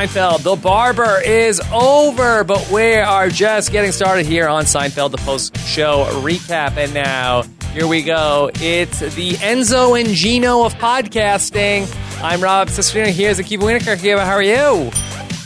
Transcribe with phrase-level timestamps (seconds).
[0.00, 0.42] Seinfeld.
[0.42, 5.54] The Barber is over, but we are just getting started here on Seinfeld, the post
[5.58, 6.78] show recap.
[6.78, 7.42] And now,
[7.74, 8.50] here we go.
[8.54, 11.86] It's the Enzo and Gino of podcasting.
[12.22, 13.12] I'm Rob Cesternino.
[13.12, 13.96] Here's Akiva Wienerkur.
[13.96, 14.56] Akiva, how are you?
[14.56, 14.90] All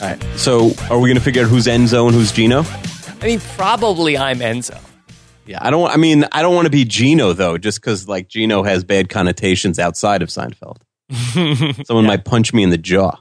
[0.00, 0.22] right.
[0.38, 2.62] So, are we going to figure out who's Enzo and who's Gino?
[3.20, 4.80] I mean, probably I'm Enzo.
[5.46, 5.90] Yeah, I don't.
[5.90, 9.08] I mean, I don't want to be Gino though, just because like Gino has bad
[9.08, 10.76] connotations outside of Seinfeld.
[11.86, 13.18] Someone might punch me in the jaw.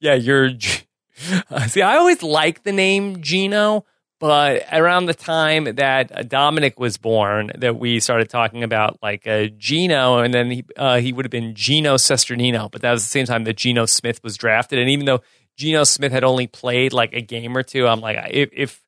[0.00, 0.50] Yeah, you're.
[1.68, 3.84] See, I always like the name Gino,
[4.20, 9.46] but around the time that Dominic was born, that we started talking about like uh,
[9.56, 13.10] Gino, and then he uh, he would have been Gino Cesternino, but that was the
[13.10, 15.20] same time that Geno Smith was drafted, and even though
[15.56, 18.80] Geno Smith had only played like a game or two, I'm like, if, if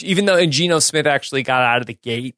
[0.00, 2.36] even though Geno Smith actually got out of the gate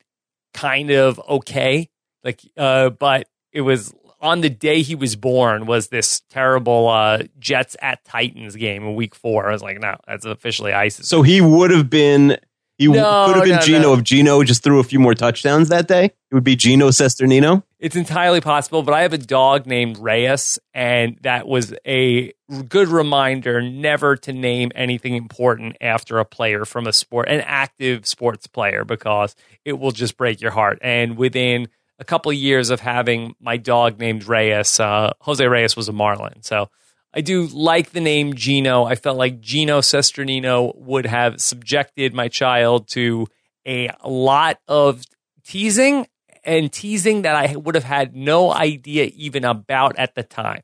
[0.55, 1.89] kind of okay,
[2.23, 3.92] like, uh, but it was
[4.27, 8.95] on the day he was born was this terrible uh, Jets at Titans game in
[8.95, 9.49] Week Four.
[9.49, 11.09] I was like, no, that's officially ISIS.
[11.09, 12.37] So he would have been.
[12.79, 13.95] He No, could have been no, Gino no.
[13.95, 16.05] if Gino just threw a few more touchdowns that day.
[16.05, 17.63] It would be Gino Cesternino.
[17.79, 22.35] It's entirely possible, but I have a dog named Reyes, and that was a
[22.69, 28.07] good reminder never to name anything important after a player from a sport, an active
[28.07, 30.79] sports player, because it will just break your heart.
[30.83, 35.77] And within a couple of years of having my dog named Reyes, uh, Jose Reyes
[35.77, 36.42] was a Marlin.
[36.42, 36.69] So
[37.14, 38.84] I do like the name Gino.
[38.84, 43.27] I felt like Gino Cesternino would have subjected my child to
[43.67, 45.05] a lot of
[45.44, 46.06] teasing
[46.44, 50.61] and teasing that I would have had no idea even about at the time.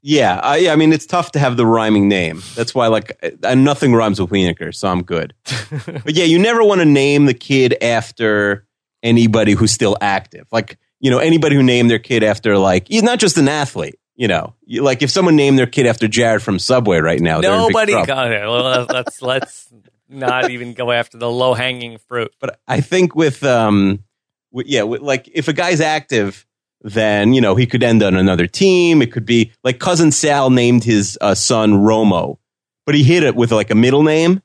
[0.00, 2.42] Yeah, I, yeah, I mean it's tough to have the rhyming name.
[2.54, 5.34] That's why like uh, nothing rhymes with Wienerkur, so I'm good.
[5.86, 8.67] but yeah, you never want to name the kid after
[9.02, 10.46] anybody who's still active.
[10.50, 13.98] Like you know anybody who named their kid after like he's not just an athlete.
[14.16, 17.52] You know, like if someone named their kid after Jared from Subway right now, they're
[17.52, 18.40] in big Nobody got it.
[18.40, 19.72] Well, let's let's
[20.08, 22.34] not even go after the low hanging fruit.
[22.40, 24.02] But I think with um,
[24.50, 26.44] with, yeah, with, like if a guy's active,
[26.80, 29.02] then you know he could end on another team.
[29.02, 32.38] It could be like cousin Sal named his uh, son Romo,
[32.86, 34.42] but he hit it with like a middle name,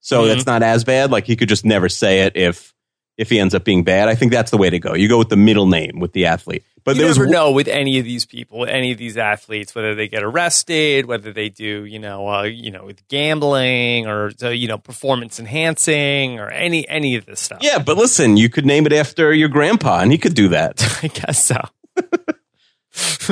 [0.00, 0.26] so Mhm.
[0.34, 1.12] that's not as bad.
[1.12, 2.73] Like he could just never say it if
[3.16, 4.08] if he ends up being bad.
[4.08, 4.94] I think that's the way to go.
[4.94, 6.64] You go with the middle name with the athlete.
[6.82, 9.74] But you there never one- know with any of these people, any of these athletes,
[9.74, 14.32] whether they get arrested, whether they do, you know, uh, you know, with gambling or
[14.42, 17.60] uh, you know, performance enhancing or any any of this stuff.
[17.62, 20.82] Yeah, but listen, you could name it after your grandpa, and he could do that.
[21.02, 21.56] I guess so.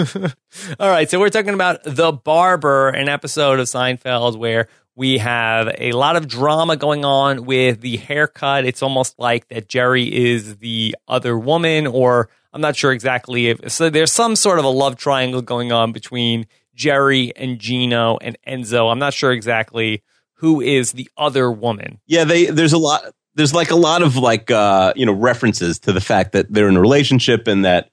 [0.81, 5.75] All right, so we're talking about The Barber, an episode of Seinfeld where we have
[5.79, 8.65] a lot of drama going on with the haircut.
[8.65, 13.73] It's almost like that Jerry is the other woman, or I'm not sure exactly if
[13.73, 13.89] so.
[13.89, 18.91] There's some sort of a love triangle going on between Jerry and Gino and Enzo.
[18.91, 20.03] I'm not sure exactly
[20.35, 22.01] who is the other woman.
[22.07, 23.03] Yeah, they there's a lot
[23.35, 26.69] there's like a lot of like uh you know references to the fact that they're
[26.69, 27.91] in a relationship and that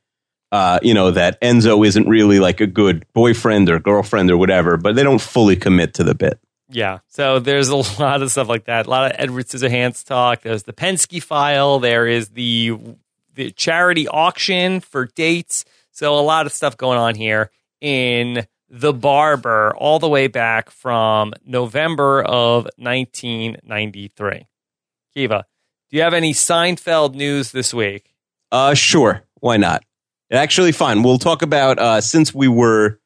[0.52, 4.76] uh you know that Enzo isn't really like a good boyfriend or girlfriend or whatever,
[4.76, 6.40] but they don't fully commit to the bit.
[6.70, 7.00] Yeah.
[7.08, 8.86] So there's a lot of stuff like that.
[8.86, 10.42] A lot of Edward Scissorhands talk.
[10.42, 11.80] There's the Penske file.
[11.80, 12.78] There is the
[13.34, 15.66] the charity auction for dates.
[15.92, 20.70] So a lot of stuff going on here in The Barber all the way back
[20.70, 24.48] from November of 1993.
[25.14, 25.46] Kiva,
[25.90, 28.14] do you have any Seinfeld news this week?
[28.52, 29.84] Uh sure, why not?
[30.32, 31.02] Actually fine.
[31.02, 33.00] We'll talk about uh since we were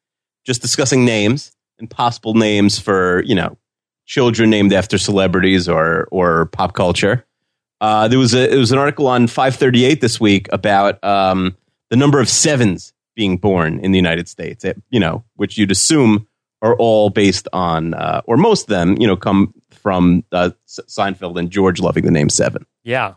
[0.45, 3.57] just discussing names and possible names for, you know,
[4.05, 7.25] children named after celebrities or or pop culture.
[7.81, 11.55] Uh, there was a it was an article on 538 this week about um,
[11.89, 14.63] the number of sevens being born in the United States.
[14.63, 16.27] It- you know, which you'd assume
[16.61, 21.37] are all based on, uh, or most of them, you know, come from uh, Seinfeld
[21.37, 22.65] and George loving the name Seven.
[22.85, 23.15] Yeah.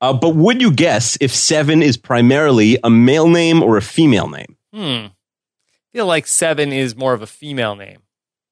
[0.00, 4.28] Uh, but would you guess if Seven is primarily a male name or a female
[4.28, 4.56] name?
[4.74, 5.06] Hmm.
[5.92, 7.98] I feel like Seven is more of a female name.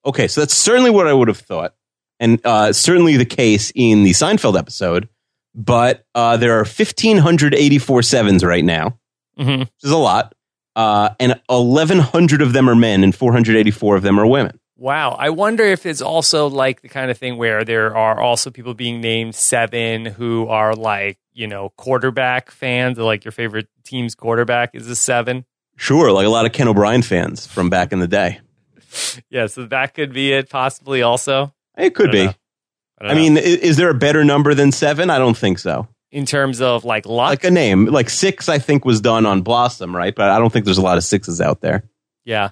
[0.05, 1.75] Okay, so that's certainly what I would have thought,
[2.21, 5.09] and uh, certainly the case in the Seinfeld episode.
[5.55, 8.99] But uh, there are 1,584 sevens right now,
[9.39, 9.61] Mm-hmm.
[9.61, 10.35] which is a lot,
[10.77, 14.59] uh, and 1,100 of them are men, and 484 of them are women.
[14.79, 15.11] Wow.
[15.13, 18.75] I wonder if it's also like the kind of thing where there are also people
[18.75, 24.75] being named seven who are like, you know, quarterback fans, like your favorite team's quarterback
[24.75, 25.47] is a seven.
[25.77, 28.41] Sure, like a lot of Ken O'Brien fans from back in the day.
[29.29, 31.53] Yeah, so that could be it possibly also.
[31.77, 32.25] It could I be.
[32.25, 32.35] know.
[33.01, 35.11] I, I, mean, is there a better number than seven?
[35.11, 35.87] I don't think so.
[36.11, 37.29] in terms of like luck.
[37.29, 40.15] Like a name, like six, I think was done on Blossom, right?
[40.15, 41.85] But I don't think there's a lot of sixes out there.
[42.25, 42.51] yeah.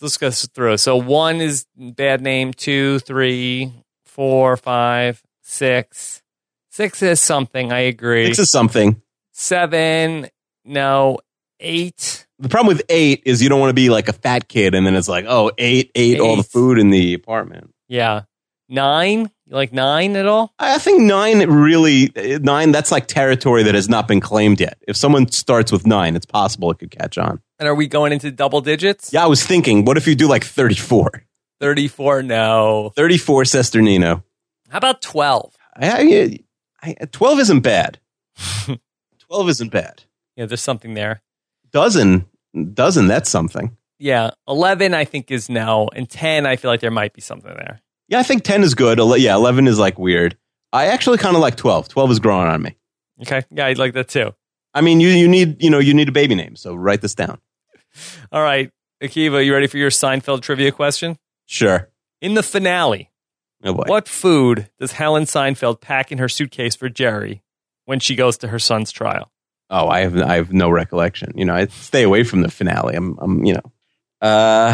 [0.00, 0.76] let's go through.
[0.78, 2.52] So one is bad name.
[2.52, 3.72] Two, three,
[4.04, 6.22] four, five, six.
[6.70, 7.72] Six is something.
[7.72, 8.26] I agree.
[8.26, 9.00] Six is something.
[9.32, 10.28] Seven,
[10.64, 11.18] no.
[11.60, 12.26] Eight.
[12.38, 14.86] The problem with eight is you don't want to be like a fat kid, and
[14.86, 17.72] then it's like, oh, eight oh, eight, all the food in the apartment.
[17.88, 18.22] Yeah.
[18.68, 19.30] Nine.
[19.46, 20.52] You like nine at all?
[20.58, 22.72] I think nine really nine.
[22.72, 24.76] That's like territory that has not been claimed yet.
[24.88, 27.40] If someone starts with nine, it's possible it could catch on.
[27.60, 29.12] And are we going into double digits?
[29.12, 31.22] Yeah, I was thinking, what if you do like 34?
[31.60, 32.92] 34, no.
[32.96, 34.24] 34 Cesternino.
[34.68, 35.54] How about 12?
[35.76, 36.40] I,
[36.82, 37.98] I, I, 12 isn't bad.
[39.28, 40.02] 12 isn't bad.
[40.36, 41.22] Yeah, there's something there.
[41.72, 42.26] Dozen,
[42.74, 43.76] dozen, that's something.
[43.98, 44.30] Yeah.
[44.48, 45.88] 11, I think, is no.
[45.94, 47.80] And 10, I feel like there might be something there.
[48.08, 48.98] Yeah, I think 10 is good.
[49.00, 50.36] Ele- Yeah, 11 is like weird.
[50.72, 51.88] I actually kind of like 12.
[51.88, 52.76] 12 is growing on me.
[53.22, 53.42] Okay.
[53.50, 54.34] Yeah, I like that too.
[54.74, 56.54] I mean, you, you need, you know, you need a baby name.
[56.56, 57.38] So write this down.
[58.32, 58.70] All right.
[59.02, 61.16] Akiva, you ready for your Seinfeld trivia question?
[61.46, 61.90] Sure.
[62.20, 63.10] In the finale,
[63.64, 67.42] Oh what food does Helen Seinfeld pack in her suitcase for Jerry
[67.86, 69.30] when she goes to her son's trial?
[69.70, 71.32] Oh, I have I have no recollection.
[71.36, 72.94] You know, I stay away from the finale.
[72.94, 73.72] I'm I'm you know,
[74.22, 74.72] uh,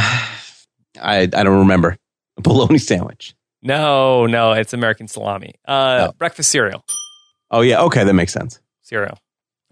[1.01, 1.97] I I don't remember
[2.37, 3.35] a bologna sandwich.
[3.63, 5.55] No, no, it's American salami.
[5.67, 6.13] Uh, Oh.
[6.19, 6.85] Breakfast cereal.
[7.51, 8.61] Oh yeah, okay, that makes sense.
[8.83, 9.19] Cereal.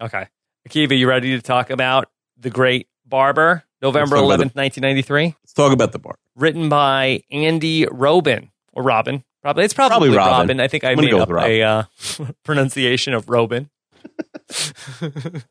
[0.01, 0.27] Okay.
[0.67, 2.07] Akiva, you ready to talk about
[2.37, 5.35] The Great Barber, November Let's 11th, 1993?
[5.43, 6.15] Let's talk about the bar.
[6.35, 9.23] Written by Andy Robin or Robin.
[9.41, 10.31] Probably it's probably, Probably Robin.
[10.33, 10.59] Robin.
[10.59, 11.83] I think I made go up a uh,
[12.43, 13.69] pronunciation of Robin.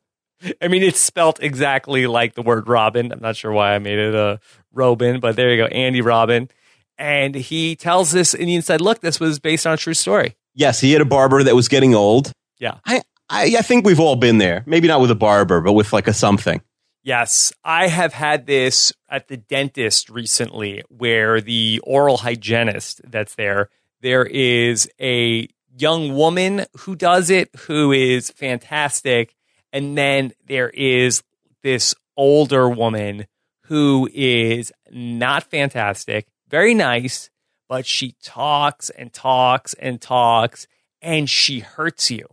[0.62, 3.12] I mean, it's spelt exactly like the word Robin.
[3.12, 4.41] I'm not sure why I made it a
[4.73, 6.49] Robin, but there you go, Andy Robin.
[6.97, 10.37] And he tells this, and he said, "Look, this was based on a true story."
[10.55, 12.32] Yes, he had a barber that was getting old.
[12.58, 12.79] Yeah.
[12.85, 14.64] I I, I think we've all been there.
[14.67, 16.61] Maybe not with a barber, but with like a something.
[17.03, 23.70] Yes, I have had this at the dentist recently where the oral hygienist that's there,
[24.03, 29.34] there is a young woman who does it who is fantastic.
[29.72, 31.22] And then there is
[31.62, 33.26] this older woman
[33.64, 37.31] who is not fantastic, very nice,
[37.69, 40.67] but she talks and talks and talks
[41.00, 42.26] and she hurts you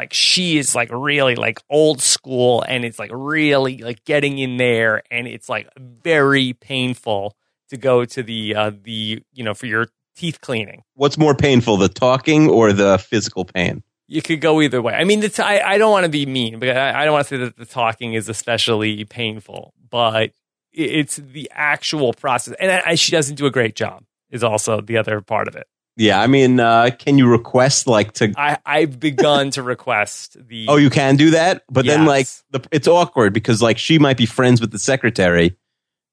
[0.00, 4.56] like she is like really like old school and it's like really like getting in
[4.56, 7.36] there and it's like very painful
[7.68, 10.82] to go to the uh the you know for your teeth cleaning.
[10.94, 13.82] What's more painful, the talking or the physical pain?
[14.12, 14.92] you could go either way.
[14.92, 17.28] I mean it's, I, I don't want to be mean but I, I don't want
[17.28, 20.32] to say that the talking is especially painful but
[20.72, 22.54] it's the actual process.
[22.58, 25.54] And I, I- she doesn't do a great job is also the other part of
[25.54, 25.68] it.
[25.96, 28.32] Yeah, I mean, uh, can you request like to?
[28.36, 32.60] i i've begun to request the Oh, you can do that, but then like the,
[32.72, 35.56] it's awkward because like she might be friends with the secretary,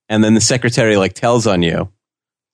[0.10, 1.92] and then the secretary like tells on you,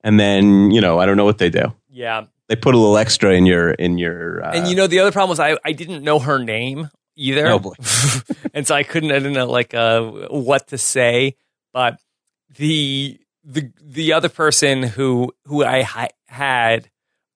[0.04, 1.74] and then you know I don't know what they do.
[1.90, 4.44] yeah They put a little extra in your in your.
[4.44, 7.48] Uh, and you know the other problem was I, I didn't know her name either
[7.48, 7.74] Oh,
[8.56, 11.36] and so i couldn't i didn't know like uh what to say
[11.72, 12.00] but
[12.58, 16.90] the the the other person who who i hi- had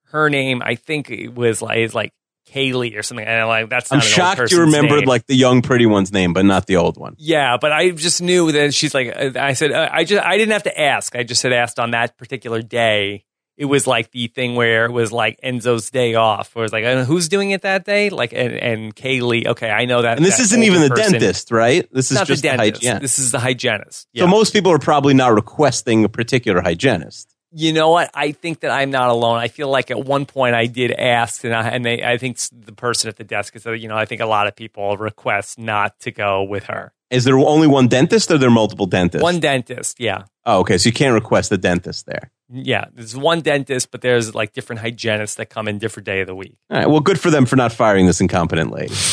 [0.06, 2.12] her name i think it was like is like
[2.54, 5.08] kaylee or something and i'm like that's I'm not an old shocked you remembered name.
[5.08, 7.16] like the young pretty one's name, but not the old one.
[7.18, 10.54] yeah but i just knew that she's like i said uh, i just i didn't
[10.54, 13.26] have to ask i just had asked on that particular day
[13.58, 16.86] it was like the thing where it was like Enzo's day off, where it's like,
[16.86, 18.12] uh, who's doing it that day?
[18.12, 19.48] Like, and, and Kaylee.
[19.48, 20.18] Okay, I know that.
[20.18, 21.88] And this that isn't even the person- dentist, right?
[21.92, 22.84] This is Not just the the dentist.
[22.84, 23.02] hygienist.
[23.02, 24.08] This is the hygienist.
[24.14, 24.26] Yeah.
[24.26, 27.34] So most people are probably not requesting a particular hygienist.
[27.58, 28.12] You know what?
[28.14, 29.40] I think that I'm not alone.
[29.40, 32.38] I feel like at one point I did ask, and I, and they, I think
[32.52, 35.58] the person at the desk said, you know, I think a lot of people request
[35.58, 36.94] not to go with her.
[37.10, 39.24] Is there only one dentist or are there multiple dentists?
[39.24, 40.26] One dentist, yeah.
[40.46, 40.78] Oh, okay.
[40.78, 42.30] So you can't request a dentist there.
[42.50, 46.28] Yeah, there's one dentist, but there's like different hygienists that come in different day of
[46.28, 46.58] the week.
[46.70, 46.88] All right.
[46.88, 48.94] Well, good for them for not firing this incompetent lady.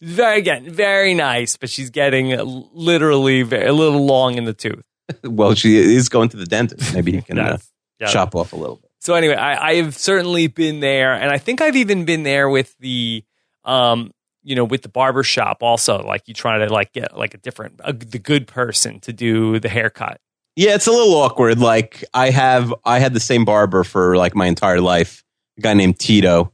[0.00, 2.38] Very again, very nice, but she's getting
[2.72, 4.84] literally very, a little long in the tooth.
[5.24, 6.94] well, she is going to the dentist.
[6.94, 7.58] Maybe he can uh,
[8.00, 8.06] yeah.
[8.08, 8.90] chop off a little bit.
[9.00, 12.76] So anyway, I, I've certainly been there, and I think I've even been there with
[12.78, 13.24] the,
[13.64, 14.12] um,
[14.44, 16.02] you know, with the barber shop also.
[16.02, 19.58] Like you try to like get like a different, a, the good person to do
[19.58, 20.20] the haircut.
[20.54, 21.58] Yeah, it's a little awkward.
[21.58, 25.24] Like I have, I had the same barber for like my entire life.
[25.58, 26.52] A guy named Tito,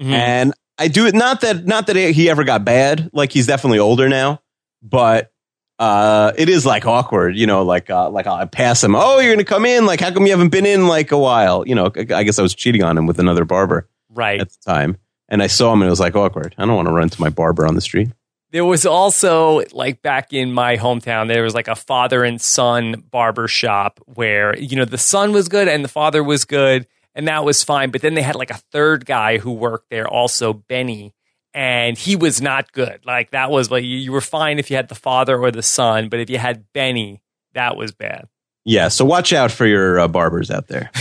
[0.00, 0.10] Mhm.
[0.10, 1.14] and I do it.
[1.14, 3.10] Not that, not that he ever got bad.
[3.12, 4.40] Like he's definitely older now,
[4.82, 5.32] but
[5.80, 7.36] uh, it is like awkward.
[7.36, 8.94] You know, like uh, like I pass him.
[8.94, 9.86] Oh, you're gonna come in.
[9.86, 11.66] Like how come you haven't been in like a while?
[11.66, 14.40] You know, I guess I was cheating on him with another barber Right.
[14.40, 16.54] at the time, and I saw him and it was like awkward.
[16.58, 18.10] I don't want to run to my barber on the street.
[18.52, 23.04] There was also like back in my hometown, there was like a father and son
[23.10, 27.28] barber shop where, you know, the son was good and the father was good, and
[27.28, 27.90] that was fine.
[27.92, 31.14] But then they had like a third guy who worked there, also Benny,
[31.54, 33.00] and he was not good.
[33.04, 36.08] Like that was like you, were fine if you had the father or the son,
[36.08, 37.22] but if you had Benny,
[37.54, 38.28] that was bad.
[38.64, 40.90] Yeah, so watch out for your uh, barbers out there.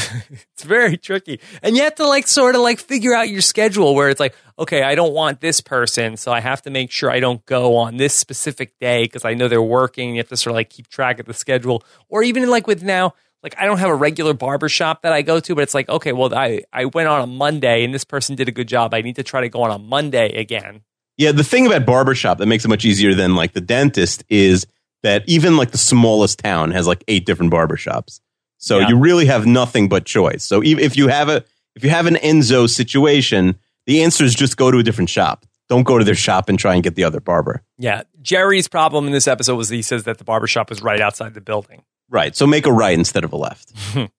[0.53, 1.39] It's very tricky.
[1.63, 4.35] And you have to like sort of like figure out your schedule where it's like,
[4.57, 7.77] okay, I don't want this person, so I have to make sure I don't go
[7.77, 10.15] on this specific day because I know they're working.
[10.15, 11.81] You have to sort of like keep track of the schedule.
[12.09, 15.21] Or even like with now, like I don't have a regular barber shop that I
[15.21, 18.03] go to, but it's like, okay, well, I, I went on a Monday and this
[18.03, 18.93] person did a good job.
[18.93, 20.81] I need to try to go on a Monday again.
[21.17, 24.65] Yeah, the thing about barbershop that makes it much easier than like the dentist is
[25.03, 28.19] that even like the smallest town has like eight different barbershops.
[28.57, 28.89] So Yeah.
[28.89, 30.43] you really have nothing but choice.
[30.43, 31.43] So even if you have a
[31.75, 35.45] if you have an Enzo situation, the answer is just go to a different shop.
[35.69, 37.61] Don't go to their shop and try and get the other barber.
[37.77, 38.01] Yeah.
[38.21, 41.33] Jerry's problem in this episode was that he says that the barbershop was right outside
[41.35, 41.83] the building.
[42.09, 42.35] Right.
[42.35, 43.71] So make a right instead of a left.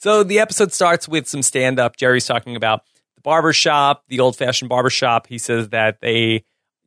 [0.00, 1.96] So the episode starts with some stand up.
[1.96, 2.84] Jerry's talking about
[3.16, 5.26] the barber shop, the old fashioned barber shop.
[5.26, 6.44] He says that they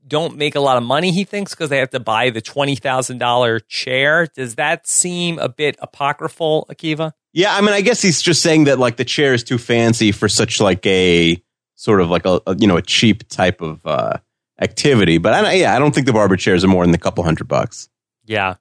[0.08, 3.62] don't make a lot of money, he thinks, because they have to buy the $20,000
[3.68, 4.28] chair.
[4.36, 7.14] Does that seem a bit apocryphal, Akiva?
[7.34, 10.12] Yeah, I mean, I guess he's just saying that like the chair is too fancy
[10.12, 11.42] for such like a
[11.76, 14.18] sort of like a, a you know a cheap type of uh,
[14.60, 15.20] activity.
[15.20, 17.48] But I, yeah, I don't think the barber chairs are more than a couple hundred
[17.48, 17.90] bucks.
[18.26, 18.56] Yeah.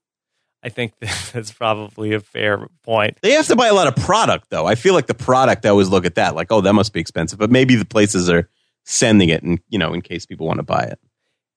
[0.62, 0.92] I think
[1.32, 3.18] that's probably a fair point.
[3.22, 4.66] They have to buy a lot of product though.
[4.66, 5.66] I feel like the product.
[5.66, 7.38] I always look at that like, oh, that must be expensive.
[7.38, 8.48] But maybe the places are
[8.84, 10.98] sending it, and you know, in case people want to buy it.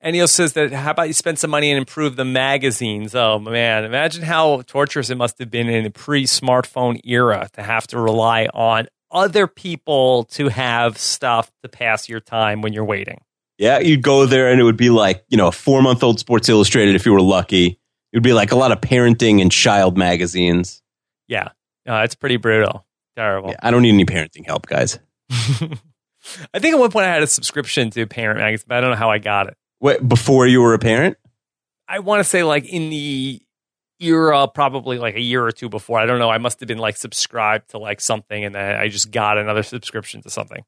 [0.02, 3.16] And he also says that how about you spend some money and improve the magazines?
[3.16, 7.88] Oh man, imagine how torturous it must have been in a pre-smartphone era to have
[7.88, 13.22] to rely on other people to have stuff to pass your time when you're waiting.
[13.58, 16.20] Yeah, you'd go there, and it would be like you know a four month old
[16.20, 17.80] Sports Illustrated if you were lucky.
[18.16, 20.82] It would be like a lot of parenting and child magazines.
[21.28, 21.50] Yeah,
[21.86, 22.86] no, it's pretty brutal,
[23.18, 23.50] terrible.
[23.50, 25.00] Yeah, I don't need any parenting help, guys.
[25.30, 28.92] I think at one point I had a subscription to Parent Magazine, but I don't
[28.92, 29.58] know how I got it.
[29.82, 31.18] Wait, before you were a parent?
[31.90, 33.42] I want to say like in the
[34.00, 36.00] era, probably like a year or two before.
[36.00, 36.30] I don't know.
[36.30, 39.62] I must have been like subscribed to like something, and then I just got another
[39.62, 40.64] subscription to something.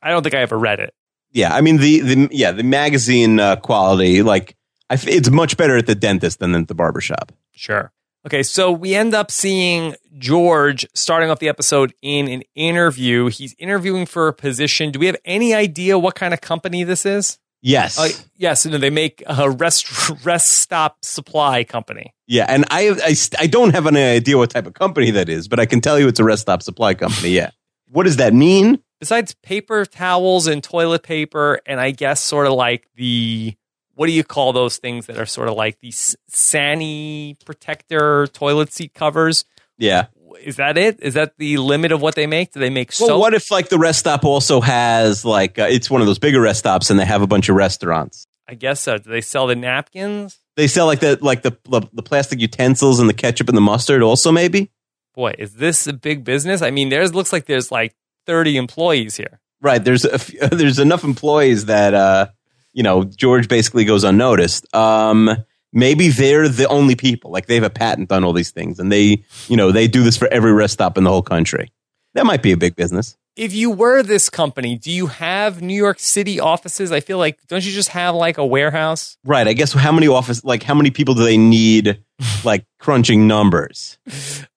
[0.00, 0.94] I don't think I ever read it.
[1.32, 4.54] Yeah, I mean the the yeah the magazine uh, quality like
[4.94, 7.32] f- it's much better at the dentist than at the barbershop.
[7.52, 7.92] Sure.
[8.26, 13.26] Okay, so we end up seeing George starting off the episode in an interview.
[13.28, 14.92] He's interviewing for a position.
[14.92, 17.38] Do we have any idea what kind of company this is?
[17.64, 22.12] Yes, Uh, yes, no, they make a rest rest stop supply company.
[22.26, 25.46] yeah, and I, I I don't have any idea what type of company that is,
[25.48, 27.30] but I can tell you it's a rest stop supply company.
[27.30, 27.50] Yeah,
[27.88, 28.80] what does that mean?
[28.98, 33.54] Besides paper towels and toilet paper, and I guess sort of like the
[34.02, 38.72] what do you call those things that are sort of like these Sani protector toilet
[38.72, 39.44] seat covers?
[39.78, 40.06] Yeah.
[40.42, 40.98] Is that it?
[41.00, 42.50] Is that the limit of what they make?
[42.52, 43.20] Do they make Well, soap?
[43.20, 46.40] what if like the rest stop also has like uh, it's one of those bigger
[46.40, 48.26] rest stops and they have a bunch of restaurants.
[48.48, 48.98] I guess so.
[48.98, 50.36] Do they sell the napkins?
[50.56, 53.60] They sell like the like the the, the plastic utensils and the ketchup and the
[53.62, 54.72] mustard also maybe.
[55.14, 56.60] Boy, is this a big business?
[56.60, 57.94] I mean, there's looks like there's like
[58.26, 59.38] 30 employees here.
[59.60, 59.84] Right.
[59.84, 60.18] There's a
[60.50, 62.26] there's enough employees that uh
[62.72, 64.72] you know George basically goes unnoticed.
[64.74, 65.30] Um,
[65.72, 67.30] maybe they're the only people.
[67.30, 70.02] Like they have a patent on all these things, and they you know they do
[70.02, 71.72] this for every rest stop in the whole country.
[72.14, 73.16] That might be a big business.
[73.34, 76.92] If you were this company, do you have New York City offices?
[76.92, 79.16] I feel like don't you just have like a warehouse?
[79.24, 79.48] Right.
[79.48, 82.02] I guess how many office like how many people do they need
[82.44, 83.98] like crunching numbers?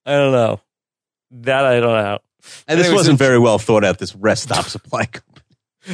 [0.06, 0.60] I don't know.
[1.32, 2.20] That I don't know.
[2.68, 3.98] And this wasn't very well thought out.
[3.98, 5.35] This rest stop supply company.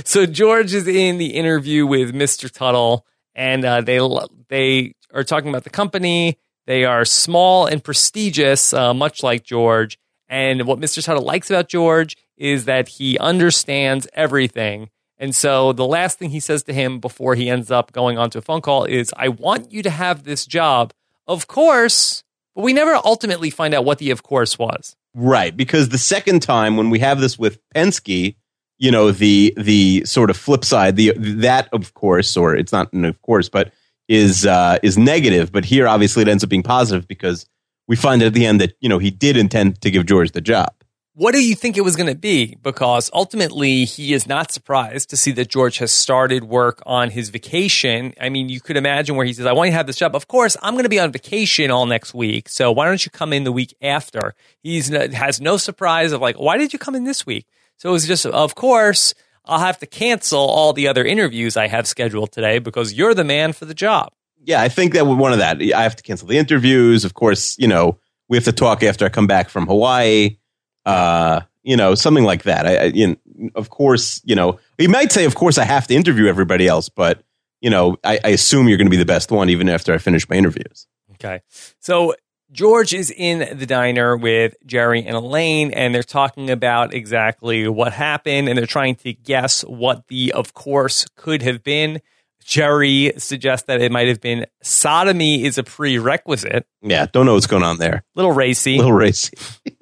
[0.06, 2.50] So George is in the interview with Mr.
[2.50, 3.06] Tuttle,
[3.36, 4.00] and uh, they
[4.48, 6.38] they are talking about the company.
[6.66, 9.98] They are small and prestigious, uh, much like George.
[10.30, 11.04] And what Mr.
[11.04, 14.90] Tuttle likes about George is that he understands everything.
[15.18, 18.40] And so the last thing he says to him before he ends up going onto
[18.40, 20.94] a phone call is, "I want you to have this job,
[21.28, 22.24] of course."
[22.56, 24.96] But we never ultimately find out what the of course was.
[25.14, 28.36] Right, because the second time when we have this with Penske,
[28.82, 32.92] you know the the sort of flip side, the that of course, or it's not
[32.94, 33.72] an of course, but
[34.10, 35.52] is uh, is negative.
[35.52, 37.46] But here, obviously, it ends up being positive because
[37.88, 40.42] we find at the end that you know he did intend to give George the
[40.42, 40.74] job.
[41.14, 42.58] What do you think it was going to be?
[42.64, 47.30] Because ultimately, he is not surprised to see that George has started work on his
[47.30, 48.14] vacation.
[48.20, 50.16] I mean, you could imagine where he says, I want you to have this job.
[50.16, 52.50] Of course, I'm going to be on vacation all next week.
[52.50, 54.34] So why don't you come in the week after?
[54.64, 57.46] He's has no surprise of like, why did you come in this week?
[57.82, 61.66] So it was just, of course, I'll have to cancel all the other interviews I
[61.66, 64.14] have scheduled today because you're the man for the job.
[64.44, 65.60] Yeah, I think that one of that.
[65.60, 67.06] I have to cancel the interviews.
[67.06, 67.98] Of course, you know,
[68.30, 70.38] we have to talk after I come back from Hawaii.
[70.86, 72.68] Uh, you know, something like that.
[72.68, 75.88] I, I you know, of course, you know, you might say, of course, I have
[75.88, 77.24] to interview everybody else, but
[77.62, 79.98] you know, I, I assume you're going to be the best one even after I
[79.98, 80.86] finish my interviews.
[81.14, 81.42] Okay.
[81.80, 82.14] So
[82.52, 87.94] George is in the diner with Jerry and Elaine, and they're talking about exactly what
[87.94, 92.02] happened, and they're trying to guess what the, of course, could have been.
[92.44, 96.66] Jerry suggests that it might have been sodomy is a prerequisite.
[96.82, 98.04] Yeah, don't know what's going on there.
[98.16, 98.78] Little racy.
[98.78, 99.38] Little racy.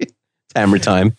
[0.54, 1.16] Hammer time.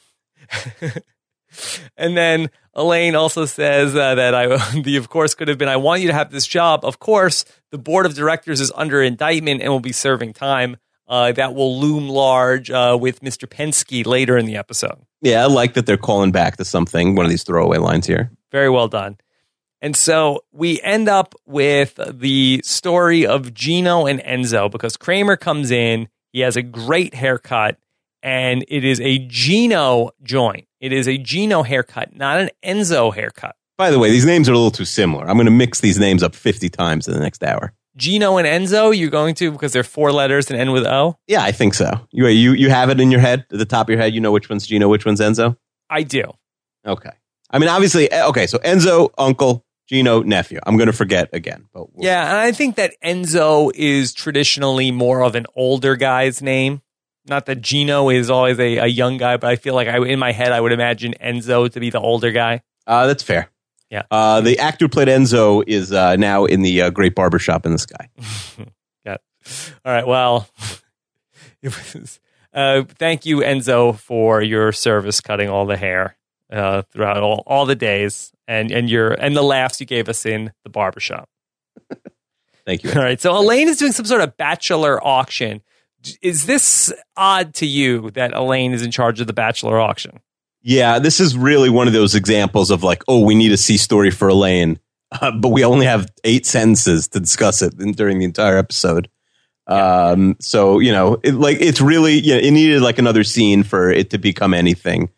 [1.98, 4.48] and then Elaine also says uh, that I,
[4.82, 6.86] the of course could have been, I want you to have this job.
[6.86, 10.78] Of course, the board of directors is under indictment and will be serving time.
[11.12, 13.46] Uh, that will loom large uh, with Mr.
[13.46, 14.98] Penske later in the episode.
[15.22, 18.32] Yeah, I like that they're calling back to something, one of these throwaway lines here.
[18.50, 19.18] Very well done.
[19.82, 25.70] And so we end up with the story of Gino and Enzo because Kramer comes
[25.70, 26.08] in.
[26.32, 27.78] He has a great haircut,
[28.24, 30.68] and it is a Gino joint.
[30.80, 33.58] It is a Gino haircut, not an Enzo haircut.
[33.78, 35.28] By the way, these names are a little too similar.
[35.28, 37.74] I'm going to mix these names up 50 times in the next hour.
[37.98, 41.18] Gino and Enzo, you're going to because they're four letters and end with O?
[41.28, 42.08] Yeah, I think so.
[42.12, 44.14] You, you, you have it in your head, at the top of your head.
[44.14, 45.58] You know which one's Gino, which one's Enzo?
[45.90, 46.24] I do.
[46.86, 47.12] Okay.
[47.50, 50.60] I mean, obviously, eh, okay, so Enzo, uncle, Gino, nephew.
[50.66, 51.68] I'm going to forget again.
[51.74, 56.42] But we'll, yeah, and I think that Enzo is traditionally more of an older guy's
[56.42, 56.82] name.
[57.26, 60.18] Not that Gino is always a, a young guy, but I feel like I, in
[60.18, 62.62] my head, I would imagine Enzo to be the older guy.
[62.88, 63.51] Uh, that's fair.
[63.92, 64.04] Yeah.
[64.10, 67.74] Uh, the actor who played Enzo is uh, now in the uh, Great Barbershop in
[67.74, 68.08] the Sky.
[69.06, 69.18] yeah.
[69.84, 70.08] All right.
[70.08, 70.48] Well,
[71.64, 72.20] was,
[72.54, 76.16] uh, thank you, Enzo, for your service cutting all the hair
[76.50, 80.26] uh, throughout all, all the days and, and your and the laughs you gave us
[80.26, 81.30] in the barbershop.
[82.66, 82.92] thank you.
[82.92, 83.20] All right.
[83.20, 85.62] So Elaine is doing some sort of bachelor auction.
[86.22, 90.20] Is this odd to you that Elaine is in charge of the bachelor auction?
[90.64, 93.78] Yeah, this is really one of those examples of like, oh, we need a C
[93.78, 94.80] story for Elaine,
[95.12, 99.10] uh, but we only have eight sentences to discuss it in, during the entire episode.
[99.68, 103.90] Um, so you know, it, like it's really, yeah, it needed like another scene for
[103.90, 105.10] it to become anything.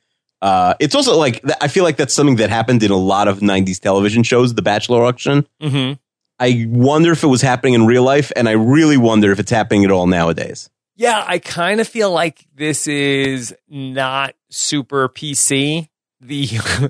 [0.42, 3.40] Uh, it's also like I feel like that's something that happened in a lot of
[3.40, 5.48] '90s television shows, the Bachelor auction.
[5.62, 5.94] Mm-hmm.
[6.40, 9.52] I wonder if it was happening in real life, and I really wonder if it's
[9.52, 10.70] happening at all nowadays.
[10.96, 15.88] Yeah, I kind of feel like this is not super PC.
[16.22, 16.48] The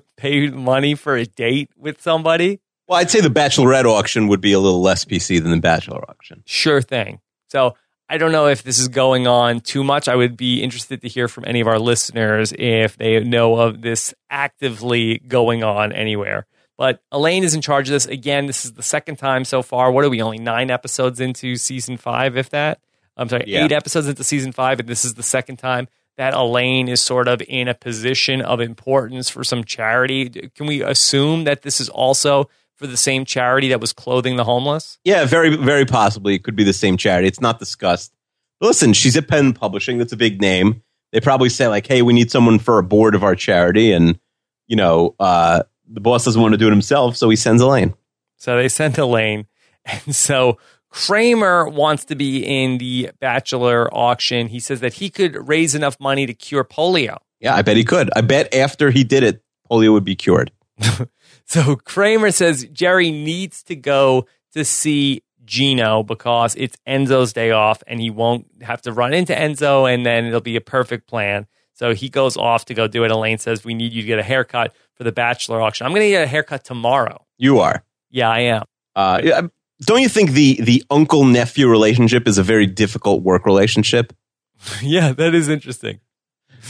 [0.17, 2.59] pay money for a date with somebody.
[2.87, 6.07] Well, I'd say the Bachelorette auction would be a little less PC than the Bachelor
[6.09, 6.43] auction.
[6.45, 7.19] Sure thing.
[7.47, 7.75] So
[8.09, 10.07] I don't know if this is going on too much.
[10.07, 13.81] I would be interested to hear from any of our listeners if they know of
[13.81, 16.45] this actively going on anywhere.
[16.77, 18.05] But Elaine is in charge of this.
[18.05, 19.91] Again, this is the second time so far.
[19.91, 22.79] What are we, only nine episodes into season five, if that?
[23.15, 23.63] I'm sorry, Yeah.
[23.65, 27.27] eight episodes into season five, and this is the second time that Elaine is sort
[27.27, 30.29] of in a position of importance for some charity.
[30.55, 34.43] Can we assume that this is also for the same charity that was clothing the
[34.43, 34.99] homeless?
[35.03, 36.35] Yeah, very, very possibly.
[36.35, 37.27] It could be the same charity.
[37.27, 38.13] It's not discussed.
[38.59, 39.97] But listen, she's at Pendant Publishing.
[39.97, 40.83] That's a big name.
[41.11, 44.19] They probably say like, "Hey, we need someone for a board of our charity," and
[44.67, 47.93] you know, uh, the boss doesn't want to do it himself, so he sends Elaine.
[48.37, 49.47] So they sent Elaine.
[49.85, 50.59] And so
[50.93, 54.47] Kramer wants to be in the Bachelor auction.
[54.47, 57.17] He says that he could raise enough money to cure polio.
[57.39, 58.09] Yeah, I bet he could.
[58.15, 60.51] I bet after he did it, polio would be cured.
[61.45, 67.83] So Kramer says Jerry needs to go to see Gino because it's Enzo's day off
[67.85, 71.47] and he won't have to run into Enzo and then it'll be a perfect plan.
[71.73, 73.11] So he goes off to go do it.
[73.11, 75.85] Elaine says, We need you to get a haircut for the Bachelor auction.
[75.85, 77.25] I'm going to get a haircut tomorrow.
[77.37, 77.83] You are.
[78.09, 78.63] Yeah, I am.
[78.95, 79.41] Uh, yeah,
[79.85, 84.13] don't you think the the uncle nephew relationship is a very difficult work relationship?
[84.81, 85.99] yeah, that is interesting.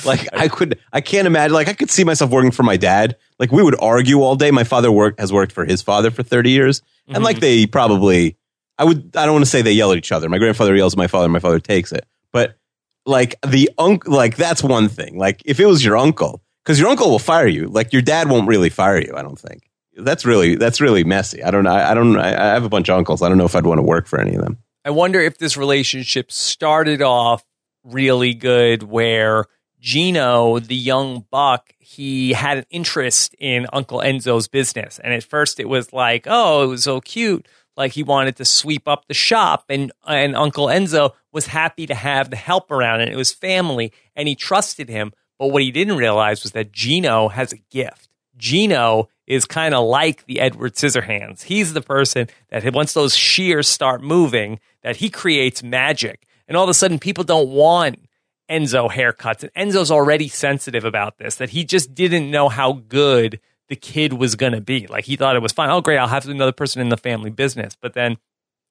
[0.05, 1.53] Like I could, I can't imagine.
[1.53, 3.15] Like I could see myself working for my dad.
[3.37, 4.49] Like we would argue all day.
[4.51, 7.41] My father worked has worked for his father for thirty years, and like mm-hmm.
[7.41, 8.37] they probably,
[8.77, 10.29] I would, I don't want to say they yell at each other.
[10.29, 12.05] My grandfather yells at my father, my father takes it.
[12.31, 12.57] But
[13.05, 15.17] like the uncle, like that's one thing.
[15.17, 17.67] Like if it was your uncle, because your uncle will fire you.
[17.67, 19.13] Like your dad won't really fire you.
[19.15, 19.69] I don't think.
[19.97, 21.43] That's really that's really messy.
[21.43, 21.73] I don't know.
[21.73, 22.17] I, don't.
[22.17, 23.21] I, I have a bunch of uncles.
[23.21, 24.57] I don't know if I'd want to work for any of them.
[24.85, 27.43] I wonder if this relationship started off
[27.83, 29.45] really good where
[29.79, 34.97] Gino, the young buck, he had an interest in Uncle Enzo's business.
[34.99, 37.47] And at first it was like, oh, it was so cute.
[37.75, 41.95] Like he wanted to sweep up the shop and and Uncle Enzo was happy to
[41.95, 45.11] have the help around and it was family and he trusted him.
[45.37, 48.09] But what he didn't realize was that Gino has a gift.
[48.37, 51.43] Gino is kind of like the Edward Scissorhands.
[51.43, 56.25] He's the person that once those shears start moving, that he creates magic.
[56.47, 57.99] And all of a sudden, people don't want
[58.49, 59.49] Enzo haircuts.
[59.55, 64.13] And Enzo's already sensitive about this, that he just didn't know how good the kid
[64.13, 64.87] was going to be.
[64.87, 65.69] Like he thought it was fine.
[65.69, 65.97] Oh, great.
[65.97, 67.77] I'll have another person in the family business.
[67.79, 68.17] But then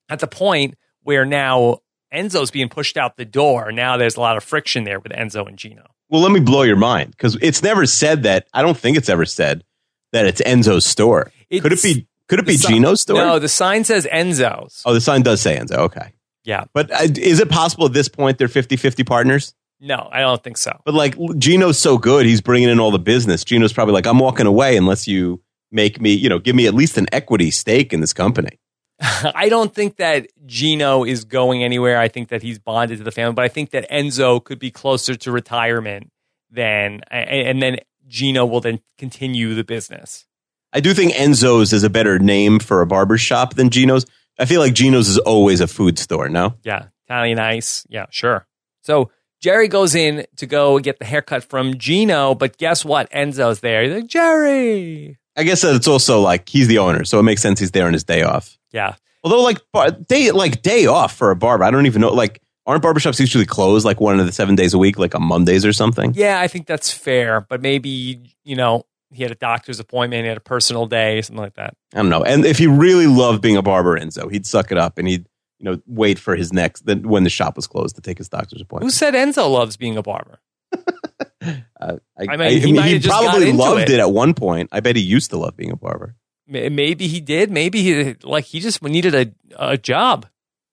[0.09, 1.79] at the point where now
[2.13, 5.49] Enzo's being pushed out the door, now there's a lot of friction there with Enzo
[5.49, 5.87] and Gino.
[6.11, 8.47] Well, let me blow your mind because it's never said that.
[8.53, 9.65] I don't think it's ever said
[10.13, 11.33] that it's Enzo's store.
[11.51, 12.07] It's- could it be?
[12.29, 13.17] Could it be The si- Gino's store?
[13.17, 14.83] No, the sign says Enzo's.
[14.87, 15.77] Oh, the sign does say Enzo.
[15.79, 16.13] Okay.
[16.45, 16.65] Yeah.
[16.73, 19.55] But uh, is it possible at this point they're 50 50 partners?
[19.81, 20.81] No, I don't think so.
[20.85, 23.45] But like Gino's so good, he's bringing in all the business.
[23.45, 26.75] Gino's probably like, I'm walking away unless you make me, you know, give me at
[26.75, 28.59] least an equity stake in this company.
[29.01, 31.99] I don't think that Gino is going anywhere.
[31.99, 34.71] I think that he's bonded to the family, but I think that Enzo could be
[34.71, 36.11] closer to retirement
[36.51, 40.27] than, and, and then Gino will then continue the business.
[40.73, 44.07] I do think Enzo's is a better name for a barber shop than Gino's.
[44.39, 46.55] I feel like Gino's is always a food store, no?
[46.63, 47.87] Yeah, Italian ice.
[47.91, 48.47] Yeah, sure.
[48.83, 49.11] So
[49.41, 53.11] Jerry goes in to go get the haircut from Gino, but guess what?
[53.11, 53.83] Enzo's there.
[53.83, 55.19] He's like, Jerry.
[55.37, 57.87] I guess that it's also like he's the owner, so it makes sense he's there
[57.87, 58.59] on his day off.
[58.71, 58.95] Yeah.
[59.25, 62.13] Although, like, bar- day like day off for a barber, I don't even know.
[62.13, 65.23] Like, aren't barbershops usually closed like one of the seven days a week, like on
[65.23, 66.13] Mondays or something?
[66.15, 70.29] Yeah, I think that's fair, but maybe, you know, he had a doctor's appointment, he
[70.29, 71.75] had a personal day, something like that.
[71.93, 72.25] I don't know.
[72.25, 75.27] And if he really loved being a barber, Enzo, he'd suck it up and he'd
[75.59, 78.29] you know wait for his next then when the shop was closed to take his
[78.29, 78.93] doctor's appointment.
[78.93, 80.41] Who said Enzo loves being a barber?
[81.81, 83.91] Uh, I mean, he have just got probably loved it.
[83.91, 83.99] it.
[83.99, 84.69] at one point.
[84.71, 86.15] I bet he used to love being a barber.
[86.47, 87.51] Maybe he did.
[87.51, 90.27] Maybe he like he just needed a a job.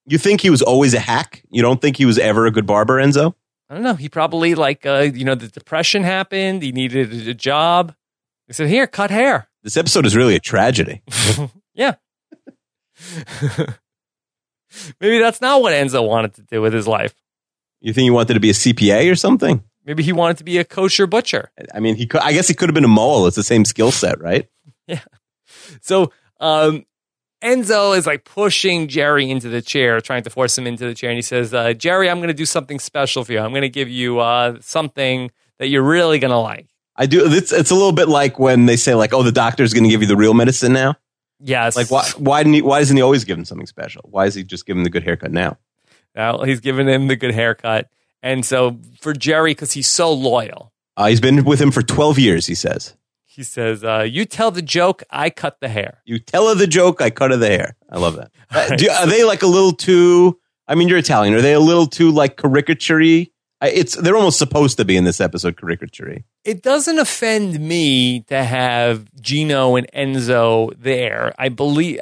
[0.06, 1.42] You think he was always a hack?
[1.50, 3.34] You don't think he was ever a good barber, Enzo?
[3.68, 3.94] I don't know.
[3.94, 6.62] He probably like uh, you know the depression happened.
[6.62, 7.94] He needed a job.
[8.46, 11.02] He said, "Here, cut hair." This episode is really a tragedy.
[11.74, 11.94] yeah.
[15.00, 17.14] Maybe that's not what Enzo wanted to do with his life.
[17.80, 19.62] You think he wanted to be a CPA or something?
[19.84, 21.50] Maybe he wanted to be a kosher butcher.
[21.74, 23.26] I mean, he could, I guess he could have been a mole.
[23.26, 24.48] It's the same skill set, right?
[24.86, 25.04] Yeah.
[25.82, 26.10] So
[26.40, 26.84] um,
[27.42, 31.10] Enzo is like pushing Jerry into the chair, trying to force him into the chair.
[31.10, 33.40] And he says, uh, Jerry, I'm going to do something special for you.
[33.40, 36.68] I'm going to give you uh, something that you're really going to like.
[36.96, 37.32] I do.
[37.32, 39.90] It's, it's a little bit like when they say, like, "Oh, the doctor's going to
[39.90, 40.96] give you the real medicine now."
[41.42, 41.74] Yes.
[41.74, 42.06] Like, why?
[42.18, 42.62] Why didn't he?
[42.62, 44.02] Why doesn't he always give him something special?
[44.10, 45.56] Why is he just giving the good haircut now?
[46.14, 47.88] Now he's giving him the good haircut.
[48.22, 52.18] And so for Jerry, because he's so loyal, Uh, he's been with him for twelve
[52.18, 52.46] years.
[52.46, 52.94] He says,
[53.30, 56.02] he says, uh, You tell the joke, I cut the hair.
[56.04, 58.30] "You tell her the joke, I cut her the hair." I love that.
[58.52, 60.36] Uh, do, are they like a little too?
[60.66, 61.34] I mean, you're Italian.
[61.34, 65.20] Are they a little too like caricature It's they're almost supposed to be in this
[65.20, 71.32] episode caricature It doesn't offend me to have Gino and Enzo there.
[71.38, 72.00] I believe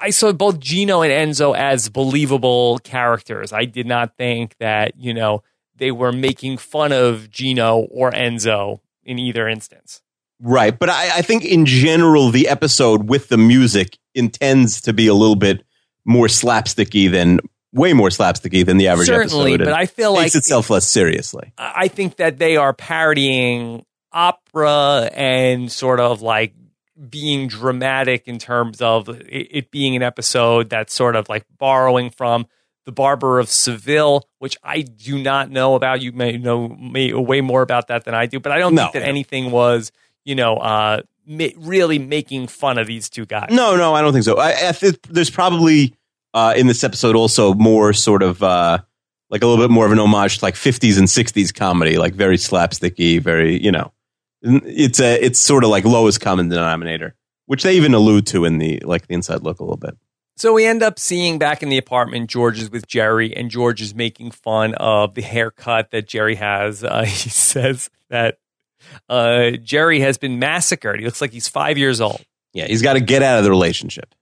[0.00, 3.52] I saw both Gino and Enzo as believable characters.
[3.52, 5.42] I did not think that, you know,
[5.74, 10.02] they were making fun of Gino or Enzo in either instance.
[10.40, 10.78] Right.
[10.78, 15.14] But I, I think in general, the episode with the music intends to be a
[15.14, 15.64] little bit
[16.04, 17.40] more slapsticky than
[17.72, 19.64] way more slapsticky than the average Certainly, episode.
[19.66, 20.24] but I feel like.
[20.24, 21.52] takes like itself less seriously.
[21.58, 26.54] I think that they are parodying opera and sort of like
[27.10, 32.46] being dramatic in terms of it, being an episode that's sort of like borrowing from
[32.86, 36.00] the Barber of Seville, which I do not know about.
[36.00, 38.82] You may know way more about that than I do, but I don't No.
[38.84, 39.92] think that anything was,
[40.26, 43.48] you know, uh, ma- really making fun of these two guys.
[43.50, 44.36] No, no, I don't think so.
[44.36, 45.94] I, I think there's probably
[46.34, 48.78] uh, in this episode also more sort of uh,
[49.30, 52.14] like a little bit more of an homage to like 50s and 60s comedy, like
[52.14, 53.92] very slapsticky, very you know,
[54.42, 57.14] it's a it's sort of like lowest common denominator,
[57.46, 59.96] which they even allude to in the like the inside look a little bit.
[60.38, 63.80] So we end up seeing back in the apartment, George is with Jerry, and George
[63.80, 66.84] is making fun of the haircut that Jerry has.
[66.84, 68.38] Uh, he says that
[69.08, 71.00] uh, Jerry has been massacred.
[71.00, 72.22] He looks like he's five years old.
[72.52, 74.14] Yeah, he's got to get out of the relationship.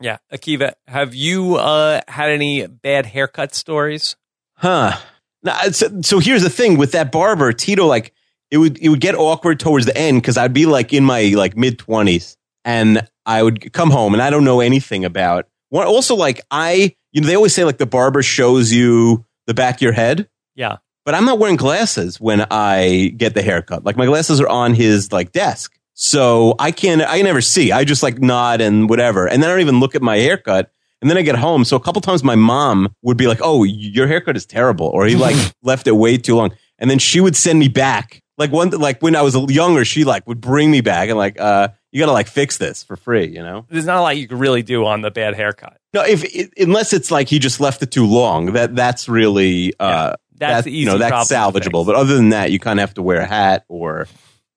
[0.00, 0.18] Yeah.
[0.32, 4.16] Akiva, have you uh, had any bad haircut stories?
[4.56, 4.96] Huh.
[5.42, 8.12] Now, so, so here's the thing with that barber, Tito, like
[8.50, 11.32] it would it would get awkward towards the end because I'd be like in my
[11.36, 16.14] like mid twenties and I would come home and I don't know anything about also
[16.14, 19.82] like I you know, they always say like the barber shows you the back of
[19.82, 20.76] your head, Yeah.
[21.04, 23.84] But I'm not wearing glasses when I get the haircut.
[23.84, 25.76] Like my glasses are on his like desk.
[25.94, 27.72] So I can't I never see.
[27.72, 29.28] I just like nod and whatever.
[29.28, 30.70] And then I don't even look at my haircut.
[31.00, 31.64] And then I get home.
[31.64, 35.04] So a couple times my mom would be like, "Oh, your haircut is terrible," or
[35.04, 36.52] he like left it way too long.
[36.78, 38.22] And then she would send me back.
[38.38, 41.40] Like one, like when I was younger, she like would bring me back and like,
[41.40, 43.66] uh, you got to like fix this for free, you know?
[43.68, 45.76] There's not a lot you can really do on the bad haircut.
[45.92, 49.74] No, if it, unless it's like he just left it too long, that that's really
[49.78, 51.86] uh, That's that- the easy you know that's salvageable.
[51.86, 54.06] But other than that, you kind of have to wear a hat or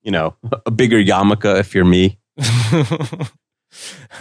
[0.04, 2.20] you know a bigger yarmulke if you're me.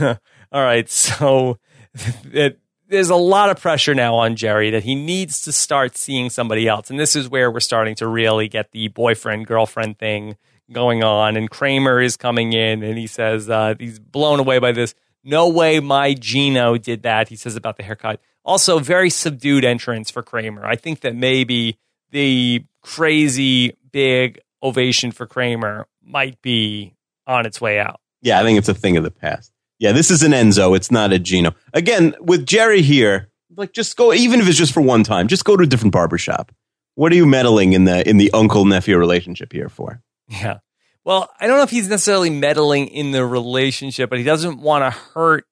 [0.01, 1.59] All right, so
[2.33, 6.31] it, there's a lot of pressure now on Jerry that he needs to start seeing
[6.31, 10.37] somebody else, and this is where we're starting to really get the boyfriend girlfriend thing
[10.71, 11.37] going on.
[11.37, 14.95] And Kramer is coming in, and he says uh, he's blown away by this.
[15.25, 17.29] No way, my Gino did that.
[17.29, 18.21] He says about the haircut.
[18.45, 20.67] Also, very subdued entrance for Kramer.
[20.67, 21.79] I think that maybe
[22.11, 26.95] the crazy big ovation for Kramer might be
[27.27, 28.01] on its way out.
[28.21, 29.53] Yeah, I think it's a thing of the past.
[29.79, 30.77] Yeah, this is an Enzo.
[30.77, 31.55] It's not a Gino.
[31.73, 34.13] Again, with Jerry here, like just go.
[34.13, 36.53] Even if it's just for one time, just go to a different barbershop.
[36.95, 40.01] What are you meddling in the in the uncle nephew relationship here for?
[40.29, 40.59] Yeah.
[41.05, 44.85] Well, I don't know if he's necessarily meddling in the relationship, but he doesn't want
[44.85, 45.47] to hurt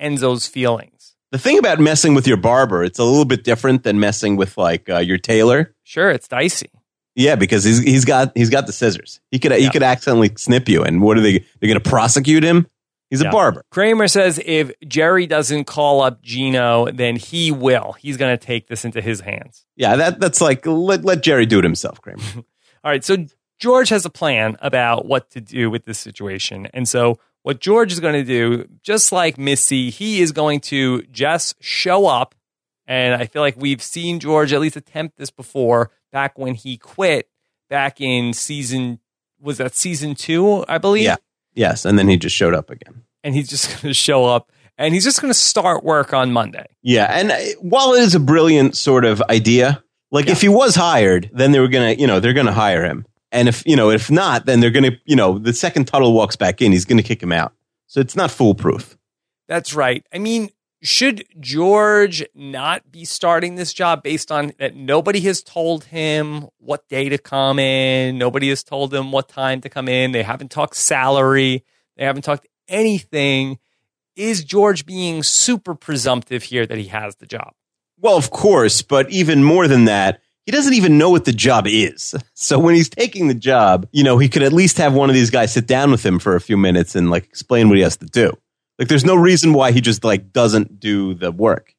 [0.00, 0.95] Enzo's feelings.
[1.36, 4.56] The thing about messing with your barber, it's a little bit different than messing with
[4.56, 5.74] like uh, your tailor.
[5.84, 6.70] Sure, it's dicey.
[7.14, 9.20] Yeah, because he's he's got he's got the scissors.
[9.30, 9.70] He could he Yeah.
[9.70, 11.40] could accidentally snip you, and what are they?
[11.60, 12.66] They're going to prosecute him?
[13.10, 13.28] He's Yeah.
[13.28, 13.62] a barber.
[13.70, 17.92] Kramer says if Jerry doesn't call up Gino, then he will.
[18.00, 19.66] He's going to take this into his hands.
[19.76, 22.22] Yeah, that that's like let let Jerry do it himself, Kramer.
[22.36, 23.26] All right, so
[23.58, 26.66] George has a plan about what to do with this situation.
[26.72, 31.02] And so what George is going to do, just like Missy, he is going to
[31.12, 32.34] just show up.
[32.88, 36.76] And I feel like we've seen George at least attempt this before back when he
[36.76, 37.28] quit
[37.70, 38.98] back in season
[39.40, 41.04] was that season 2, I believe.
[41.04, 41.16] Yeah.
[41.54, 43.04] yes, and then he just showed up again.
[43.22, 46.32] And he's just going to show up and he's just going to start work on
[46.32, 46.66] Monday.
[46.82, 50.74] Yeah, and uh, while it is a brilliant sort of idea, like if he was
[50.74, 53.06] hired, then they were gonna, you know, they're gonna hire him.
[53.36, 56.36] And if you know, if not, then they're gonna, you know, the second Tuttle walks
[56.36, 57.52] back in, he's gonna kick him out.
[57.86, 58.96] So it's not foolproof.
[59.46, 60.04] That's right.
[60.12, 60.48] I mean,
[60.82, 66.88] should George not be starting this job based on that nobody has told him what
[66.88, 68.16] day to come in?
[68.16, 70.12] Nobody has told him what time to come in.
[70.12, 71.62] They haven't talked salary.
[71.98, 73.58] They haven't talked anything.
[74.16, 77.52] Is George being super presumptive here that he has the job?
[77.98, 81.66] Well, of course, but even more than that, he doesn't even know what the job
[81.66, 82.14] is.
[82.38, 85.14] So when he's taking the job, you know, he could at least have one of
[85.14, 87.82] these guys sit down with him for a few minutes and like explain what he
[87.82, 88.30] has to do.
[88.78, 91.74] Like there's no reason why he just like doesn't do the work.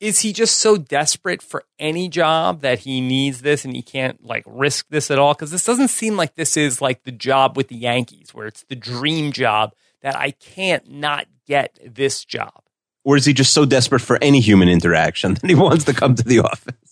[0.00, 4.24] Is he just so desperate for any job that he needs this and he can't
[4.24, 5.34] like risk this at all?
[5.34, 8.64] Because this doesn't seem like this is like the job with the Yankees where it's
[8.64, 12.62] the dream job that I can't not get this job.
[13.04, 16.14] Or is he just so desperate for any human interaction that he wants to come
[16.14, 16.91] to the office?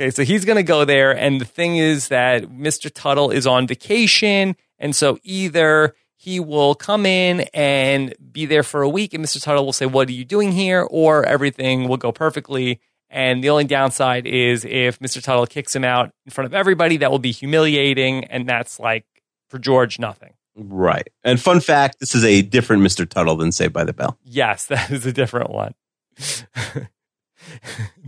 [0.00, 1.16] Okay, so he's going to go there.
[1.16, 2.90] And the thing is that Mr.
[2.92, 4.56] Tuttle is on vacation.
[4.78, 9.42] And so either he will come in and be there for a week, and Mr.
[9.42, 10.86] Tuttle will say, What are you doing here?
[10.90, 12.80] Or everything will go perfectly.
[13.10, 15.22] And the only downside is if Mr.
[15.22, 18.24] Tuttle kicks him out in front of everybody, that will be humiliating.
[18.24, 19.04] And that's like,
[19.48, 20.32] for George, nothing.
[20.56, 21.08] Right.
[21.22, 23.08] And fun fact, this is a different Mr.
[23.08, 24.18] Tuttle than Saved by the Bell.
[24.24, 25.74] Yes, that is a different one.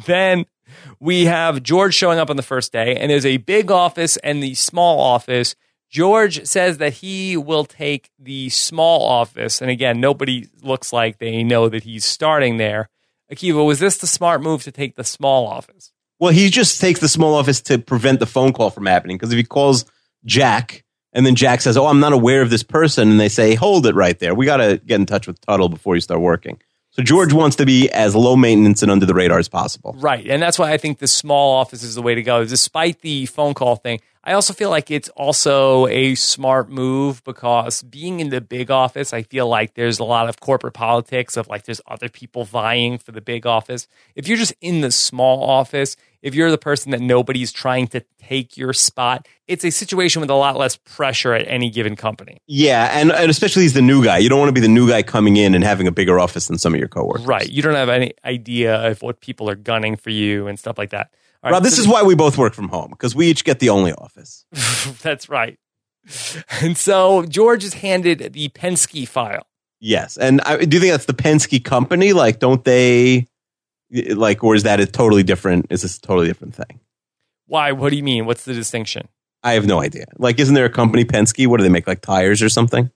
[0.07, 0.46] then
[1.01, 4.43] we have George showing up on the first day, and there's a big office and
[4.43, 5.55] the small office.
[5.91, 9.61] George says that he will take the small office.
[9.61, 12.89] And again, nobody looks like they know that he's starting there.
[13.33, 15.93] Akiva, was this the smart move to take the small office?
[16.19, 19.17] Well, he just takes the small office to prevent the phone call from happening.
[19.17, 19.85] Because if he calls
[20.25, 23.55] Jack and then Jack says, Oh, I'm not aware of this person, and they say,
[23.55, 24.35] Hold it right there.
[24.35, 26.61] We got to get in touch with Tuttle before you start working.
[26.97, 29.95] So George wants to be as low maintenance and under the radar as possible.
[29.99, 30.27] Right.
[30.27, 32.43] And that's why I think the small office is the way to go.
[32.47, 37.85] Despite the phone call thing, I also feel like it's also a smart move because
[37.85, 41.47] being in the big office, I feel like there's a lot of corporate politics of
[41.47, 43.87] like there's other people vying for the big office.
[44.17, 48.05] If you're just in the small office, if you're the person that nobody's trying to
[48.19, 52.41] take your spot, it's a situation with a lot less pressure at any given company.
[52.49, 54.19] Yeah, and, and especially he's the new guy.
[54.19, 56.49] You don't want to be the new guy coming in and having a bigger office
[56.49, 57.25] than some of your coworkers.
[57.25, 57.49] Right.
[57.49, 60.91] You don't have any idea of what people are gunning for you and stuff like
[60.91, 61.12] that.
[61.47, 63.45] All Rob, right, this so is why we both work from home because we each
[63.45, 64.45] get the only office.
[65.03, 65.59] That's right.
[66.61, 69.47] And so George is handed the Penske file.
[69.81, 72.13] Yes, and I, do you think that's the Penske company?
[72.13, 73.27] Like, don't they
[73.91, 75.67] like, or is that a totally different?
[75.71, 76.81] Is this a totally different thing?
[77.47, 77.73] Why?
[77.73, 78.25] What do you mean?
[78.25, 79.09] What's the distinction?
[79.43, 80.07] I have no idea.
[80.17, 81.47] Like, isn't there a company Penske?
[81.47, 81.87] What do they make?
[81.87, 82.91] Like tires or something?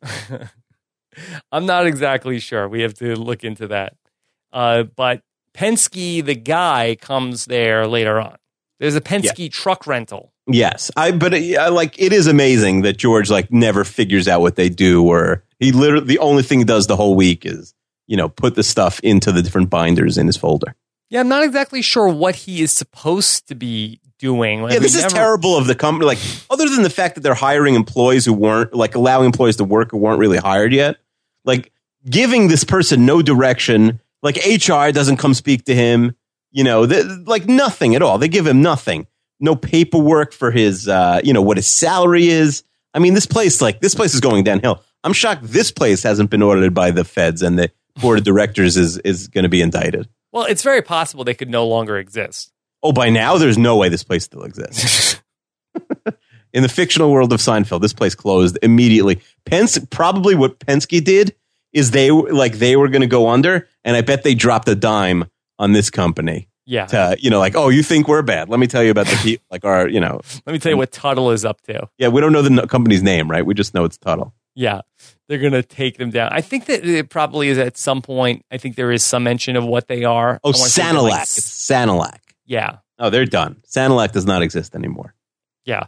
[1.53, 2.69] I'm not exactly sure.
[2.69, 3.95] We have to look into that.
[4.53, 5.23] Uh, but
[5.55, 8.37] Penske, the guy, comes there later on.
[8.81, 10.33] There's a Penske truck rental.
[10.47, 11.12] Yes, I.
[11.12, 14.69] But it, I like it is amazing that George like never figures out what they
[14.69, 17.75] do or He literally the only thing he does the whole week is
[18.07, 20.75] you know put the stuff into the different binders in his folder.
[21.11, 24.62] Yeah, I'm not exactly sure what he is supposed to be doing.
[24.62, 26.07] Like, yeah, this is terrible of the company.
[26.07, 29.64] Like, other than the fact that they're hiring employees who weren't like allowing employees to
[29.64, 30.97] work who weren't really hired yet,
[31.45, 31.73] like
[32.09, 34.01] giving this person no direction.
[34.23, 36.14] Like HR doesn't come speak to him.
[36.53, 36.83] You know,
[37.27, 38.19] like nothing at all.
[38.19, 39.07] They give him nothing.
[39.39, 42.65] No paperwork for his, uh, you know, what his salary is.
[42.93, 44.83] I mean, this place, like, this place is going downhill.
[45.05, 48.77] I'm shocked this place hasn't been audited by the feds and the board of directors
[48.77, 50.09] is is going to be indicted.
[50.33, 52.53] Well, it's very possible they could no longer exist.
[52.83, 55.21] Oh, by now, there's no way this place still exists.
[56.53, 59.21] In the fictional world of Seinfeld, this place closed immediately.
[59.45, 61.35] Pence, probably what Penske did
[61.73, 64.75] is they like they were going to go under, and I bet they dropped a
[64.75, 65.27] dime
[65.61, 66.49] on this company.
[66.66, 66.87] Yeah.
[66.87, 68.49] To, you know, like, oh, you think we're bad?
[68.49, 70.77] Let me tell you about the people, like our, you know, Let me tell you
[70.79, 71.88] what Tuttle is up to.
[71.99, 73.44] yeah, we don't know the company's name, right?
[73.44, 74.35] We just know it's Tuttle.
[74.55, 74.81] Yeah.
[75.29, 76.31] They're going to take them down.
[76.33, 78.44] I think that it probably is at some point.
[78.51, 80.40] I think there is some mention of what they are.
[80.44, 81.38] Oh, I wanna say they're like Sanilac.
[81.38, 82.18] It's Sanilac.
[82.46, 82.77] yeah.
[82.99, 83.62] Oh, they're done.
[83.66, 85.14] Sanilac does not exist anymore.
[85.64, 85.85] Yeah.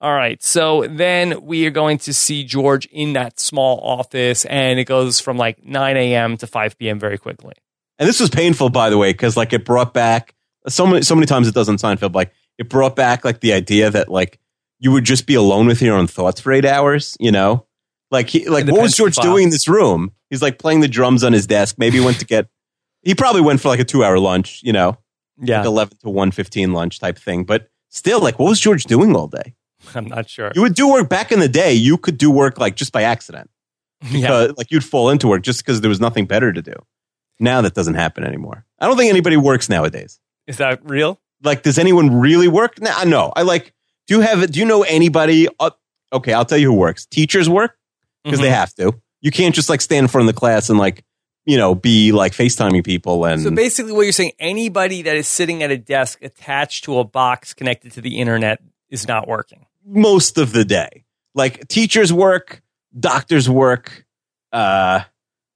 [0.00, 0.42] All right.
[0.42, 5.20] So then we are going to see George in that small office, and it goes
[5.20, 6.36] from like 9 a.m.
[6.38, 6.98] to 5 p.m.
[6.98, 7.54] very quickly.
[8.00, 10.34] And this was painful, by the way, because like it brought back
[10.66, 12.14] so many so many times it does on Seinfeld.
[12.14, 14.40] Like it brought back like the idea that like
[14.80, 17.16] you would just be alone with your own thoughts for eight hours.
[17.20, 17.66] You know,
[18.10, 20.12] like he, like what was George doing in this room?
[20.30, 21.76] He's like playing the drums on his desk.
[21.78, 22.48] Maybe he went to get.
[23.02, 24.60] He probably went for like a two hour lunch.
[24.62, 24.98] You know,
[25.40, 25.58] Yeah.
[25.60, 27.44] like eleven to one fifteen lunch type thing.
[27.44, 29.54] But still, like what was George doing all day?
[29.94, 30.52] I'm not sure.
[30.54, 31.72] You would do work back in the day.
[31.72, 33.48] You could do work like just by accident.
[34.10, 34.20] Yeah.
[34.20, 36.74] because like you'd fall into work just because there was nothing better to do.
[37.40, 38.64] Now that doesn't happen anymore.
[38.78, 40.20] I don't think anybody works nowadays.
[40.46, 41.18] Is that real?
[41.42, 42.80] Like, does anyone really work?
[42.80, 43.32] Nah, no.
[43.34, 43.72] I like.
[44.06, 44.50] Do you have?
[44.52, 45.48] Do you know anybody?
[45.58, 45.70] Uh,
[46.12, 47.06] okay, I'll tell you who works.
[47.06, 47.76] Teachers work
[48.24, 48.54] because they Mhm.
[48.54, 48.92] have to.
[49.22, 51.02] You can't just like stand in front of the class and like
[51.46, 55.26] you know be like FaceTiming people and So basically, what you're saying, anybody that is
[55.28, 59.66] sitting at a desk attached to a box connected to the internet is not working.
[59.86, 61.04] most of the day.
[61.34, 62.60] Like teachers work,
[62.98, 64.04] doctors work,
[64.52, 65.00] uh,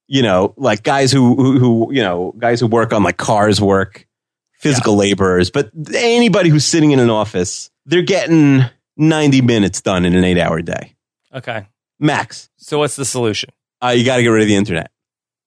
[0.07, 3.59] you know, like guys who, who, who, you know, guys who work on like cars
[3.59, 4.07] work,
[4.53, 8.63] physical laborers, but anybody who's sitting in an office, they're getting
[8.97, 10.95] 90 minutes done in an eight hour day.
[11.33, 11.67] Okay.
[11.99, 12.49] Max.
[12.57, 13.49] So what's the solution?
[13.81, 14.91] Uh, you got to get rid of the internet.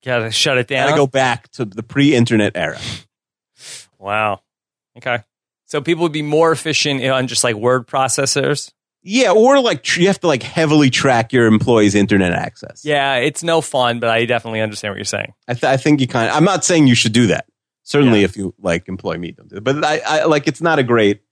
[0.04, 0.88] Got to shut it down.
[0.88, 2.78] Got to go back to the pre internet era.
[3.98, 4.42] Wow.
[4.96, 5.24] Okay.
[5.66, 8.72] So people would be more efficient on just like word processors.
[9.08, 9.32] Yeah.
[9.32, 12.84] Or like you have to like heavily track your employees' internet access.
[12.84, 15.32] Yeah, it's no fun, but I definitely understand what you're saying.
[15.48, 17.46] I, th- I think you kind of, I'm not saying you should do that.
[17.84, 18.24] Certainly Yeah.
[18.26, 19.64] if you like employ me, don't do it.
[19.64, 21.22] But I, I like, it's not a great,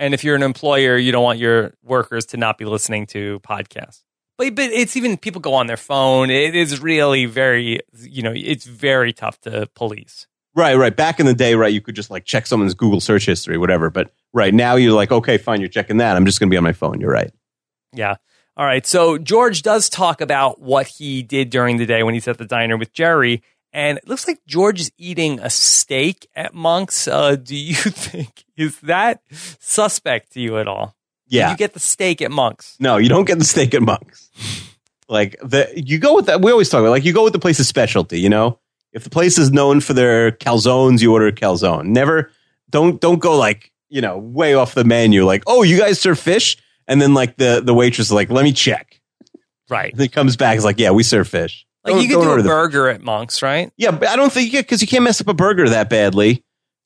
[0.00, 3.38] And if you're an employer, you don't want your workers to not be listening to
[3.40, 4.02] podcasts.
[4.38, 6.30] But, but it's even people go on their phone.
[6.30, 10.26] It is really very, you know, it's very tough to police.
[10.56, 10.96] right, right.
[10.96, 13.90] Back in the day, right, you could just like check someone's Google search history, whatever.
[13.90, 16.16] But right now you're like, okay, fine, you're checking that.
[16.16, 17.00] I'm just going to be on my phone.
[17.00, 17.32] You're right.
[17.92, 18.16] Yeah.
[18.56, 18.86] All right.
[18.86, 22.44] So George does talk about what he did during the day when he's at the
[22.44, 23.42] diner with Jerry.
[23.72, 27.06] And it looks like George is eating a steak at Monk's.
[27.06, 30.96] Uh, do you think, is that suspect to you at all?
[31.28, 31.50] Did Yeah.
[31.52, 32.76] You get the steak at Monk's.
[32.80, 34.30] No, you don't get the steak at Monk's.
[35.10, 36.40] Like the you go with that.
[36.40, 38.20] We always talk about like you go with the place's specialty.
[38.20, 38.60] You know,
[38.92, 41.86] if the place is known for their calzones, you order a calzone.
[41.86, 42.30] Never
[42.70, 45.24] don't don't go like you know way off the menu.
[45.24, 46.56] Like oh, you guys serve fish,
[46.88, 49.00] and then like the the waitress is like let me check.
[49.68, 49.92] Right.
[49.92, 50.54] And he comes back.
[50.54, 51.66] He's like yeah, we serve fish.
[51.84, 53.70] Like Don't- you could order a burger at Monk's, right?
[53.76, 56.42] Yeah, but I don't think because you can't mess up a burger that badly.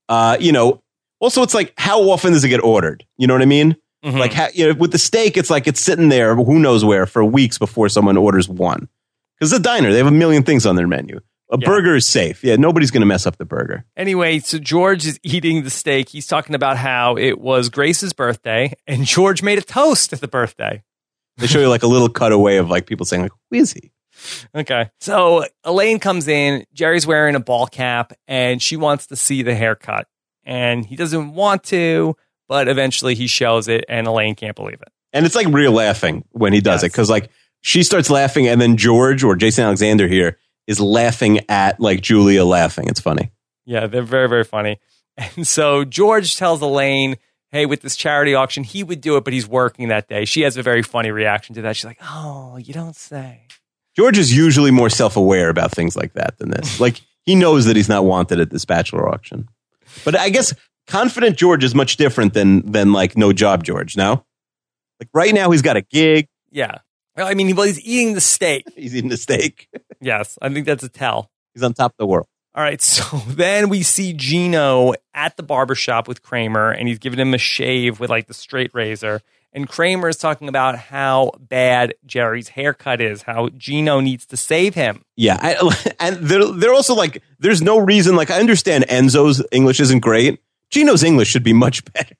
[0.08, 0.80] Uh, you know.
[1.20, 3.06] Also, it's like how often does it get ordered?
[3.16, 3.76] You know what I mean?
[4.04, 4.18] Mhm.
[4.18, 7.06] Like how, you know, with the steak, it's like it's sitting there, who knows where,
[7.06, 8.88] for weeks before someone orders one.
[9.38, 11.20] Because the diner, they have a million things on their menu.
[11.52, 11.66] A Yeah.
[11.66, 12.42] burger is safe.
[12.42, 13.84] Yeah, nobody's going to mess up the burger.
[13.96, 16.08] Anyway, so George is eating the steak.
[16.08, 20.28] He's talking about how it was Grace's birthday and George made a toast at the
[20.28, 20.82] birthday.
[21.36, 23.90] They show you like a little cutaway of like people saying like, "Who is he?"
[24.54, 24.88] Okay.
[25.00, 26.64] So Elaine comes in.
[26.72, 30.06] Jerry's wearing a ball cap and she wants to see the haircut.
[30.44, 32.16] And he doesn't want to,
[32.48, 34.88] but eventually he shows it and Elaine can't believe it.
[35.12, 37.30] And it's like real laughing when he does it because like
[37.60, 42.44] she starts laughing and then George or Jason Alexander here is laughing at like Julia
[42.44, 42.88] laughing.
[42.88, 43.30] It's funny.
[43.64, 44.80] Yeah, they're very, very funny.
[45.36, 47.14] And so George tells Elaine,
[47.52, 50.24] hey, with this charity auction, he would do it, but he's working that day.
[50.24, 51.76] She has a very funny reaction to that.
[51.76, 53.46] She's like, oh, you don't say.
[53.94, 56.80] George is usually more self aware about things like that than this.
[56.80, 59.48] like he knows that he's not wanted at this bachelor auction.
[60.04, 60.52] But I guess
[60.88, 63.96] confident George is much different than than like no job George.
[63.96, 64.24] No,
[65.00, 66.26] like right now he's got a gig.
[66.50, 66.78] Yeah.
[67.16, 68.64] Well, I mean, well, he's eating the steak.
[68.76, 69.68] He's eating the steak.
[70.00, 71.30] Yes, I think that's a tell.
[71.54, 72.26] He's on top of the world.
[72.54, 77.18] All right, so then we see Gino at the barbershop with Kramer, and he's giving
[77.18, 79.20] him a shave with like the straight razor.
[79.52, 84.74] And Kramer is talking about how bad Jerry's haircut is, how Gino needs to save
[84.74, 85.04] him.
[85.16, 88.16] Yeah, I, and they're they're also like, there's no reason.
[88.16, 90.40] Like, I understand Enzo's English isn't great.
[90.70, 92.16] Gino's English should be much better.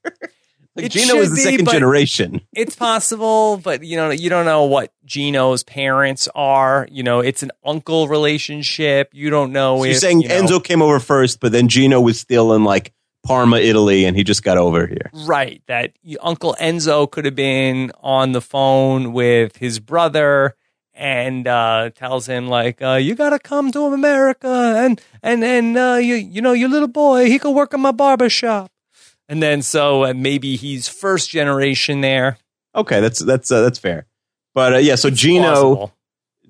[0.77, 2.41] Like, It Gino is the be, second but- generation.
[2.53, 6.87] It's possible, but you know, you don't know what Gino's parents are.
[6.91, 9.11] You know, it's an uncle relationship.
[9.13, 11.69] You don't know So if you're saying you know- Enzo came over first, but then
[11.69, 12.93] Gino was still in like
[13.25, 15.11] Parma, Italy, and he just got over here.
[15.15, 15.63] Right.
[15.67, 20.55] That Uncle Enzo could have been on the phone with his brother
[20.93, 24.47] and uh, tells him like, uh, "You gotta come to America,
[24.77, 27.91] and and and uh, you you know your little boy, he could work in my
[27.93, 28.71] barber shop."
[29.29, 32.39] And then so uh, maybe he's first generation there.
[32.75, 34.07] Okay, that's that's uh, that's fair.
[34.55, 35.95] But uh, yeah, so Gino Plausible.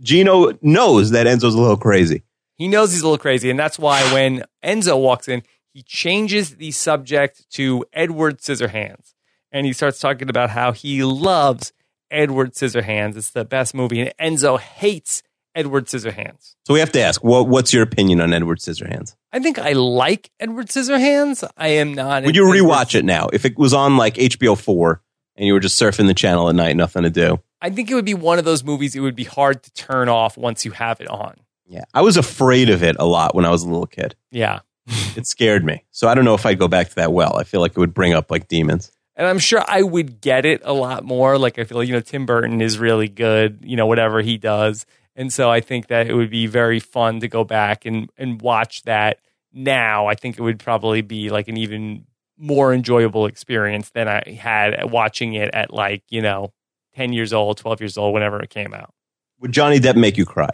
[0.00, 2.22] Gino knows that Enzo's a little crazy.
[2.56, 6.56] He knows he's a little crazy, and that's why when Enzo walks in, he changes
[6.56, 9.14] the subject to Edward Scissorhands,
[9.50, 11.72] and he starts talking about how he loves
[12.10, 13.16] Edward Scissorhands.
[13.16, 15.23] It's the best movie, and Enzo hates
[15.54, 16.54] Edward Scissorhands.
[16.66, 19.14] So we have to ask, what what's your opinion on Edward Scissorhands?
[19.32, 21.48] I think I like Edward Scissorhands.
[21.56, 22.24] I am not.
[22.24, 25.02] Would you rewatch it now if it was on like HBO four
[25.36, 27.40] and you were just surfing the channel at night, nothing to do?
[27.60, 28.94] I think it would be one of those movies.
[28.94, 31.36] It would be hard to turn off once you have it on.
[31.66, 34.16] Yeah, I was afraid of it a lot when I was a little kid.
[34.30, 34.60] Yeah.
[35.16, 35.84] It scared me.
[35.92, 37.36] So I don't know if I'd go back to that well.
[37.36, 38.90] I feel like it would bring up like demons.
[39.16, 41.38] And I'm sure I would get it a lot more.
[41.38, 44.38] Like I feel like, you know, Tim Burton is really good, you know, whatever he
[44.38, 44.86] does.
[45.16, 48.40] And so I think that it would be very fun to go back and, and
[48.40, 49.18] watch that
[49.52, 50.06] now.
[50.06, 52.06] I think it would probably be like an even
[52.36, 56.52] more enjoyable experience than I had watching it at like, you know,
[56.96, 58.92] 10 years old, 12 years old, whenever it came out.
[59.40, 60.50] Would Johnny Depp make you cry?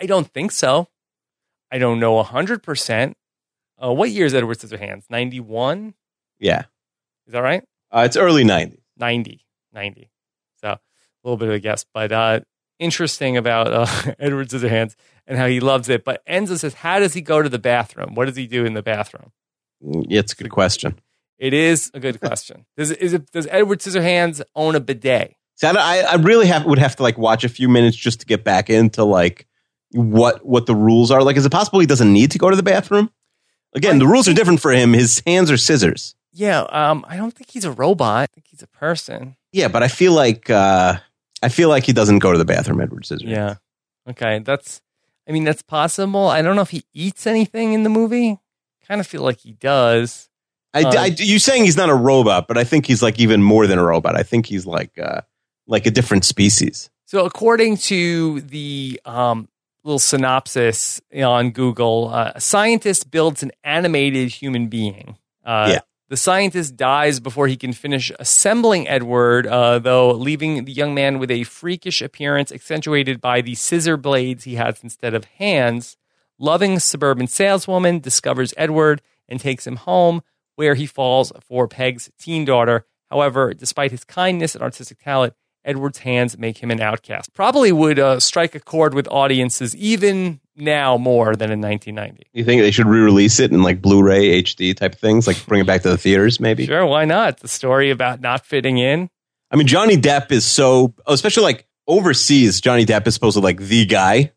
[0.00, 0.88] I don't think so.
[1.70, 3.14] I don't know 100%.
[3.82, 5.04] Uh, what year is Edward Scissorhands?
[5.10, 5.94] 91?
[6.38, 6.64] Yeah,
[7.26, 7.64] Is that right?
[7.90, 8.78] uh, it's early '90s.
[8.96, 10.10] 90 90
[10.60, 10.80] so a
[11.24, 12.40] little bit of a guess but uh
[12.78, 13.86] interesting about uh,
[14.18, 14.94] edward scissorhands
[15.26, 18.14] and how he loves it but enzo says how does he go to the bathroom
[18.14, 19.32] what does he do in the bathroom
[20.10, 20.98] it's a good question.
[21.38, 25.68] it is a good question does, is it, does edward scissorhands own a bidet See,
[25.68, 28.42] I, I really have would have to like watch a few minutes just to get
[28.42, 29.46] back into like
[29.92, 31.22] what what the rules are.
[31.22, 33.08] Like, is it possible he doesn't need to go to the bathroom?
[33.72, 34.92] Again, the rules are different for him.
[34.92, 36.16] His hands are scissors.
[36.32, 39.84] yeah um i don't think he's a robot i think he's a person Yeah, but
[39.84, 40.96] I feel like uh,
[41.44, 42.80] I feel like he doesn't go to the bathroom.
[42.80, 43.28] Edward Scissors.
[43.28, 43.54] yeah
[44.08, 44.80] okay that's
[45.28, 48.38] i mean that's possible i don't know if he eats anything in the movie
[48.86, 50.28] kind of feel like he does
[50.74, 53.40] I, Uh, I, you saying he's not a robot, but I think he's like even
[53.42, 54.16] more than a robot.
[54.16, 55.20] I think he's like uh,
[55.68, 56.90] like a different species.
[57.06, 59.48] So, according to the um,
[59.84, 65.16] little synopsis on Google, uh, a scientist builds an animated human being.
[65.44, 65.80] Uh, Yeah.
[66.10, 71.18] The scientist dies before he can finish assembling Edward, uh, though, leaving the young man
[71.18, 75.96] with a freakish appearance accentuated by the scissor blades he has instead of hands.
[76.38, 80.22] Loving suburban saleswoman discovers Edward and takes him home,
[80.56, 82.84] where he falls for Peg's teen daughter.
[83.10, 85.32] However, despite his kindness and artistic talent,
[85.64, 87.32] Edward's hands make him an outcast.
[87.32, 92.26] Probably would uh, strike a chord with audiences even now more than in 1990.
[92.32, 95.66] You think they should re-release it in like Blu-ray HD type things, like bring it
[95.66, 96.66] back to the theaters, maybe?
[96.66, 97.38] Sure, why not?
[97.40, 99.10] The story about not fitting in.
[99.50, 102.60] I mean, Johnny Depp is so, especially like overseas.
[102.60, 104.32] Johnny Depp is supposed to like the guy.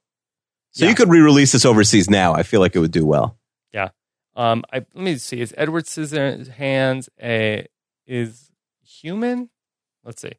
[0.72, 0.90] So Yeah.
[0.90, 2.34] you could re-release this overseas now.
[2.34, 3.38] I feel like it would do well.
[3.74, 3.90] Yeah.
[4.36, 5.42] Um, I, let me see.
[5.42, 7.68] Is Edward Scissorhands a
[8.06, 8.52] is
[8.84, 9.50] human?
[10.04, 10.34] Let's see.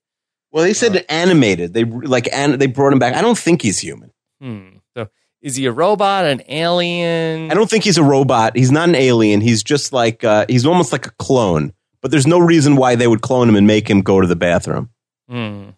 [0.51, 1.75] Well, they said animated.
[1.75, 3.15] They like and they brought him back.
[3.15, 4.13] I don't think he's human.
[4.41, 4.69] Hmm.
[4.97, 5.09] So
[5.41, 7.51] is he a robot, an alien?
[7.51, 8.57] I don't think he's a robot.
[8.57, 9.41] He's not an alien.
[9.41, 11.73] He's just like uh, he's almost like a clone.
[12.01, 14.37] But there's no reason why they would clone him and make him go to the
[14.37, 14.91] bathroom.
[15.29, 15.71] Hmm.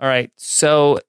[0.00, 0.30] All right.
[0.36, 1.00] So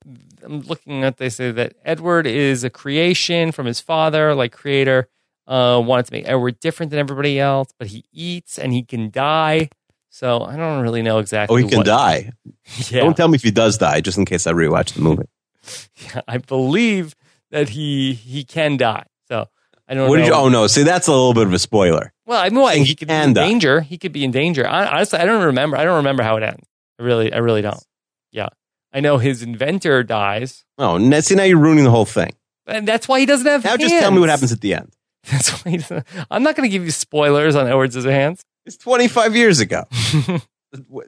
[0.43, 1.17] I'm looking at.
[1.17, 5.07] They say that Edward is a creation from his father, like creator.
[5.47, 9.11] Uh, wanted to make Edward different than everybody else, but he eats and he can
[9.11, 9.69] die.
[10.09, 11.53] So I don't really know exactly.
[11.53, 12.31] Oh, he can what- die.
[12.89, 15.25] Yeah, Don't tell me if he does die, just in case I rewatch the movie.
[16.15, 17.15] Yeah, I believe
[17.55, 19.05] that he he can die.
[19.27, 19.47] So
[19.87, 20.21] I don't What know.
[20.23, 20.33] did you?
[20.35, 20.67] Oh no!
[20.67, 22.13] See, that's a little bit of a spoiler.
[22.25, 23.47] well, I mean, saying he he could be can in die.
[23.47, 23.81] danger.
[23.81, 24.67] He could be in danger.
[24.67, 25.77] I, honestly, I don't remember.
[25.77, 26.67] I don't remember how it ends.
[26.99, 27.83] I really, I really don't.
[28.31, 28.49] Yeah,
[28.93, 32.33] I know his inventor dies, Oh, see, now you're ruining the whole thing.
[32.67, 33.63] and that's why he doesn't have.
[33.63, 34.91] Now, just tell me what happens at the end.
[35.31, 36.05] That's why he doesn't.
[36.29, 38.43] I'm not going to give you spoilers on Edwards' hands.
[38.65, 39.85] It's 25 years ago.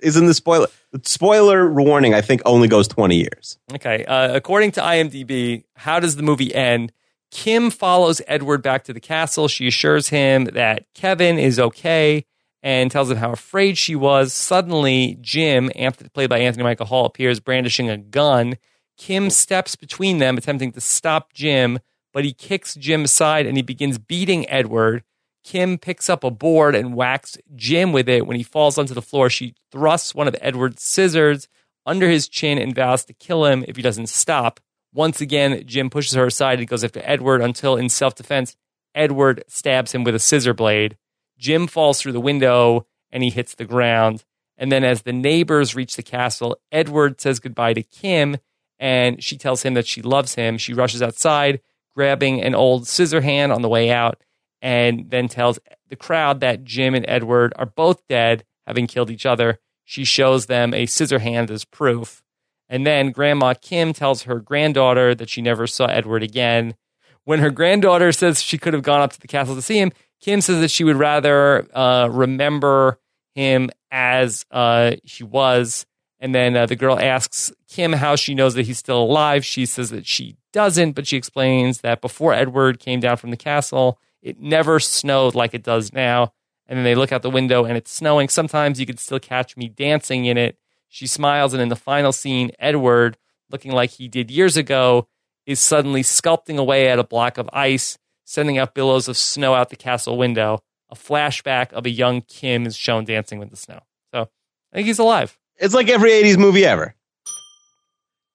[0.02, 0.68] Isn't the spoiler
[1.04, 2.14] spoiler warning?
[2.14, 3.58] I think only goes twenty years.
[3.74, 4.06] Okay.
[4.06, 6.92] Uh, according to IMDb, how does the movie end?
[7.32, 9.48] Kim follows Edward back to the castle.
[9.48, 12.26] She assures him that Kevin is okay
[12.64, 14.34] and tells him how afraid she was.
[14.34, 15.70] Suddenly, Jim,
[16.14, 18.58] played by Anthony Michael Hall, appears brandishing a gun.
[18.98, 21.80] Kim steps between them, attempting to stop Jim,
[22.14, 25.04] but he kicks Jim aside and he begins beating Edward.
[25.48, 28.28] Kim picks up a board and whacks Jim with it.
[28.28, 31.48] When he falls onto the floor, she thrusts one of Edward's scissors
[31.86, 34.60] under his chin and vows to kill him if he doesn't stop.
[34.94, 38.58] Once again, Jim pushes her aside and goes after Edward until, in self defense,
[38.94, 40.98] Edward stabs him with a scissor blade.
[41.38, 44.26] Jim falls through the window and he hits the ground.
[44.58, 48.36] And then, as the neighbors reach the castle, Edward says goodbye to Kim
[48.80, 50.58] and she tells him that she loves him.
[50.58, 51.62] She rushes outside,
[51.96, 54.22] grabbing an old scissor hand on the way out
[54.62, 59.26] and then tells the crowd that Jim and Edward are both dead, having killed each
[59.26, 59.60] other.
[59.86, 62.24] She shows them a scissor hand as proof.
[62.70, 66.76] And then Grandma Kim tells her granddaughter that she never saw Edward again.
[67.24, 69.92] When her granddaughter says she could have gone up to the castle to see him,
[70.20, 73.00] Kim says that she would rather uh, remember
[73.36, 75.86] him as uh, he was.
[76.20, 79.46] And then uh, the girl asks Kim how she knows that he's still alive.
[79.46, 83.38] She says that she doesn't, but she explains that before Edward came down from the
[83.38, 86.34] castle, it never snowed like it does now.
[86.68, 88.28] And then they look out the window and it's snowing.
[88.28, 90.58] Sometimes you could still catch me dancing in it.
[90.90, 93.18] She smiles, and in the final scene, Edward,
[93.50, 95.08] looking like he did years ago,
[95.46, 99.70] is suddenly sculpting away at a block of ice, sending out billows of snow out
[99.70, 100.64] the castle window.
[100.90, 103.80] A flashback of a young Kim is shown dancing with the snow.
[104.14, 104.30] So
[104.72, 105.38] I think he's alive.
[105.58, 106.96] It's like every '80s movie ever,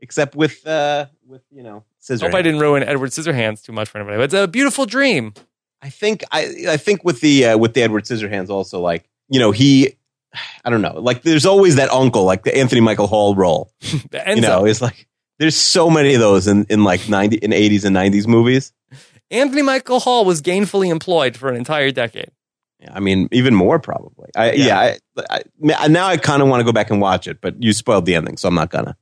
[0.01, 2.27] except with uh, with you know scissor.
[2.27, 4.19] Hope I didn't ruin Edward Scissorhands too much for anybody.
[4.19, 5.33] But it's a beautiful dream.
[5.83, 9.41] I think I I think with the uh, with the Edward Scissorhands also like you
[9.41, 9.97] know he
[10.65, 13.73] I don't know like there's always that uncle like the Anthony Michael Hall role.
[13.83, 15.09] You know it's like
[15.39, 18.73] there's so many of those in in like 90 in 80s and 90s movies.
[19.31, 22.31] Anthony Michael Hall was gainfully employed for an entire decade.
[22.89, 24.31] I mean even more probably.
[24.37, 25.43] I yeah, yeah I,
[25.75, 28.07] I, now I kind of want to go back and watch it but you spoiled
[28.07, 28.97] the ending so I'm not gonna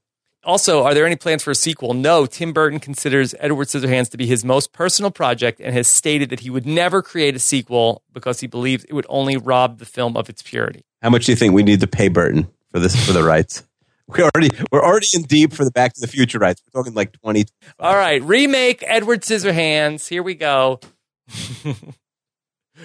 [0.44, 1.94] also, are there any plans for a sequel?
[1.94, 2.26] No.
[2.26, 6.40] Tim Burton considers Edward Scissorhands to be his most personal project and has stated that
[6.40, 10.16] he would never create a sequel because he believes it would only rob the film
[10.16, 10.84] of its purity.
[11.02, 13.64] How much do you think we need to pay Burton for this for the rights?
[14.10, 16.60] We already we're already in deep for the Back to the Future rights.
[16.66, 17.44] We're talking like twenty.
[17.78, 20.08] All right, remake Edward Scissorhands.
[20.08, 20.80] Here we go.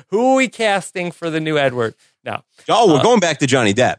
[0.09, 1.95] Who are we casting for the new Edward?
[2.23, 2.43] No.
[2.69, 3.95] Oh, we're uh, going back to Johnny Depp.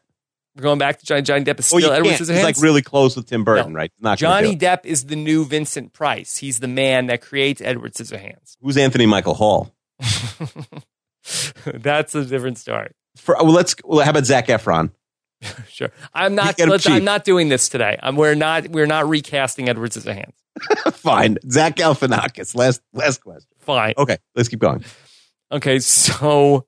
[0.56, 2.34] We're going back to Johnny, Johnny Depp is oh, still Edward Scissorhands.
[2.34, 3.76] He's like really close with Tim Burton, no.
[3.76, 3.92] right?
[4.00, 6.38] Not Johnny Depp is the new Vincent Price.
[6.38, 8.56] He's the man that creates Edward Scissorhands.
[8.62, 9.74] Who's Anthony Michael Hall?
[11.66, 12.92] That's a different story.
[13.16, 13.74] For, well, let's.
[13.84, 14.92] Well, how about Zac Efron?
[15.68, 15.90] sure.
[16.14, 16.56] I'm not.
[16.58, 17.98] I'm not doing this today.
[18.02, 18.68] I'm, we're not.
[18.68, 20.32] We're not recasting Edward Scissorhands.
[20.94, 21.36] Fine.
[21.50, 22.54] Zach Galifianakis.
[22.54, 22.80] Last.
[22.94, 23.48] Last question.
[23.58, 23.94] Fine.
[23.98, 24.16] Okay.
[24.34, 24.84] Let's keep going.
[25.52, 25.80] Okay.
[25.80, 26.66] So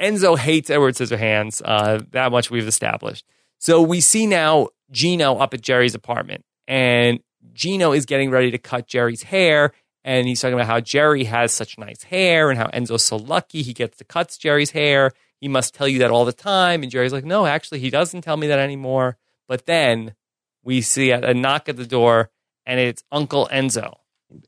[0.00, 1.62] Enzo hates Edward Scissorhands.
[1.64, 3.24] Uh, that much we've established.
[3.58, 7.20] So we see now Gino up at Jerry's apartment, and
[7.52, 9.72] Gino is getting ready to cut Jerry's hair.
[10.04, 13.62] And he's talking about how Jerry has such nice hair and how Enzo's so lucky
[13.62, 15.12] he gets to cut Jerry's hair.
[15.40, 16.82] He must tell you that all the time.
[16.82, 19.18] And Jerry's like, no, actually, he doesn't tell me that anymore.
[19.48, 20.14] But then
[20.62, 22.30] we see a, a knock at the door,
[22.64, 23.96] and it's Uncle Enzo.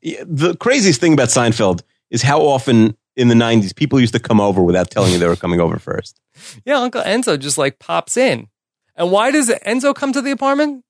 [0.03, 4.41] The craziest thing about Seinfeld is how often in the 90s, people used to come
[4.41, 6.21] over without telling you they were coming over first.
[6.65, 8.49] Yeah, Uncle Enzo just like pops in.
[8.97, 10.85] And why does Enzo come to the apartment?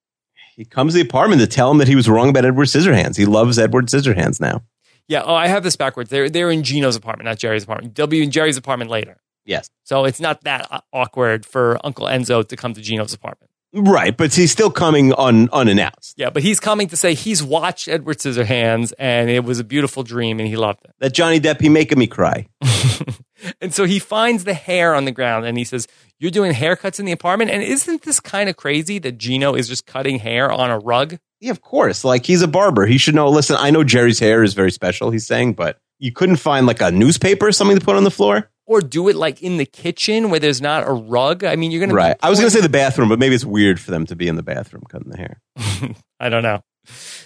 [0.54, 3.16] He comes to the apartment to tell him that he was wrong about Edward Scissorhands.
[3.16, 4.62] He loves Edward Scissorhands now.
[5.08, 5.22] Yeah.
[5.24, 6.08] Oh, I have this backwards.
[6.08, 7.96] They're they're in Gino's apartment, not Jerry's apartment.
[7.96, 9.20] They'll be in Jerry's apartment later.
[9.44, 9.68] Yes.
[9.82, 13.49] So it's not that uh, awkward for Uncle Enzo to come to Gino's apartment.
[13.72, 16.18] Right, but he's still coming un, unannounced.
[16.18, 20.02] Yeah, but he's coming to say he's watched Edward Scissorhands and it was a beautiful
[20.02, 20.92] dream and he loved it.
[20.98, 22.48] That Johnny Depp, he making me cry.
[23.60, 25.86] and so he finds the hair on the ground and he says,
[26.18, 27.52] You're doing haircuts in the apartment?
[27.52, 31.18] And isn't this kind of crazy that Gino is just cutting hair on a rug?
[31.38, 32.02] Yeah, of course.
[32.04, 32.86] Like he's a barber.
[32.86, 33.28] He should know.
[33.28, 36.80] Listen, I know Jerry's hair is very special, he's saying, but you couldn't find like
[36.80, 38.49] a newspaper or something to put on the floor?
[38.70, 41.42] Or do it like in the kitchen where there's not a rug.
[41.42, 42.16] I mean, you're gonna right.
[42.22, 44.36] I was gonna say the bathroom, but maybe it's weird for them to be in
[44.36, 45.40] the bathroom cutting the hair.
[46.20, 46.62] I don't know.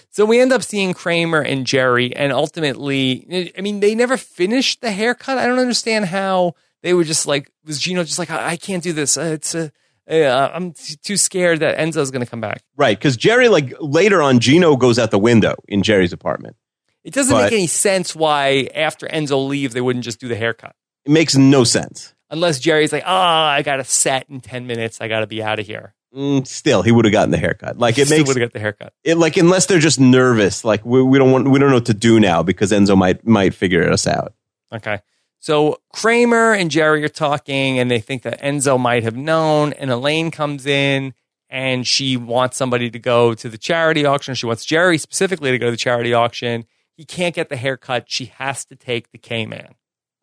[0.09, 4.81] So we end up seeing Kramer and Jerry, and ultimately, I mean, they never finished
[4.81, 5.37] the haircut.
[5.37, 8.93] I don't understand how they were just like, was Gino just like, I, can't do
[8.93, 9.17] this.
[9.17, 9.71] Uh, it's a,
[10.09, 10.73] uh, I'm
[11.03, 12.63] too scared that Enzo's going to come back.
[12.75, 16.55] Right, because Jerry, like later on, Gino goes out the window in Jerry's apartment.
[17.03, 20.35] It doesn't but, make any sense why after Enzo leaves they wouldn't just do the
[20.35, 20.75] haircut.
[21.05, 22.13] It makes no sense.
[22.29, 24.99] Unless Jerry's like, oh, I got a set in 10 minutes.
[24.99, 25.93] I got to be out of here.
[26.15, 27.77] Mm, still, he would have gotten the haircut.
[27.77, 28.93] Like it makes would have got the haircut.
[29.03, 30.63] it like unless they're just nervous.
[30.63, 33.27] Like we, we don't want we don't know what to do now because Enzo might
[33.27, 34.33] might figure us out.
[34.71, 34.99] Okay.
[35.39, 39.73] So Kramer and Jerry are talking, and they think that Enzo might have known.
[39.73, 41.13] And Elaine comes in,
[41.49, 44.35] and she wants somebody to go to the charity auction.
[44.35, 46.65] She wants Jerry specifically to go to the charity auction.
[46.95, 48.05] He can't get the haircut.
[48.07, 49.75] She has to take the K Man.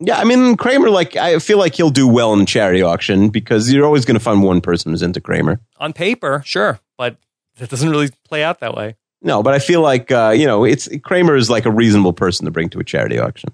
[0.05, 0.89] Yeah, I mean Kramer.
[0.89, 4.15] Like I feel like he'll do well in the charity auction because you're always going
[4.17, 5.59] to find one person who's into Kramer.
[5.77, 7.17] On paper, sure, but
[7.57, 8.95] that doesn't really play out that way.
[9.21, 12.45] No, but I feel like uh, you know it's Kramer is like a reasonable person
[12.45, 13.49] to bring to a charity auction.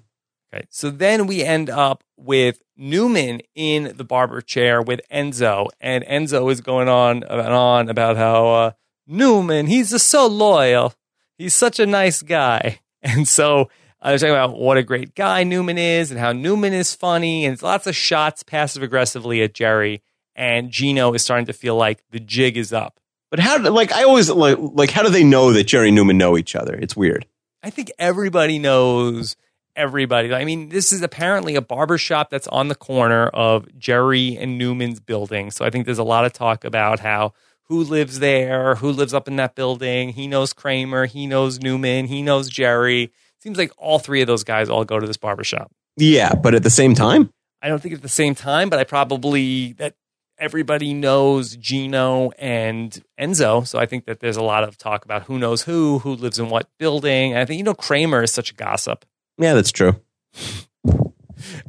[0.52, 0.66] Okay.
[0.70, 6.50] So then we end up with Newman in the barber chair with Enzo, and Enzo
[6.50, 8.70] is going on and on about how uh,
[9.06, 10.94] Newman, he's just so loyal.
[11.38, 12.80] He's such a nice guy.
[13.02, 13.70] And so
[14.02, 16.94] Uh, I was talking about what a great guy Newman is and how Newman is
[16.94, 20.02] funny, and it's lots of shots passive aggressively at Jerry.
[20.36, 22.98] And Gino is starting to feel like the jig is up.
[23.30, 23.58] But how?
[23.58, 26.38] do- Like I always like like how do they know that Jerry and Newman know
[26.38, 26.74] each other?
[26.74, 27.26] It's weird.
[27.62, 29.36] I think everybody knows
[29.76, 30.32] everybody.
[30.32, 34.56] I mean, this is apparently a barber shop that's on the corner of Jerry and
[34.56, 35.50] Newman's building.
[35.50, 37.34] So I think there's a lot of talk about how
[37.64, 40.10] who lives there, who lives up in that building.
[40.14, 43.12] He knows Kramer, he knows Newman, he knows Jerry.
[43.40, 45.70] Seems like all three of those guys all go to this barber shop.
[45.96, 47.30] Yeah, but at the same time,
[47.62, 49.94] I don't think at the same time, but I probably that
[50.38, 53.66] everybody knows Gino and Enzo.
[53.66, 56.38] So I think that there's a lot of talk about who knows who, who lives
[56.38, 57.32] in what building.
[57.32, 59.04] And I think you know Kramer is such a gossip.
[59.38, 60.00] yeah, that's true.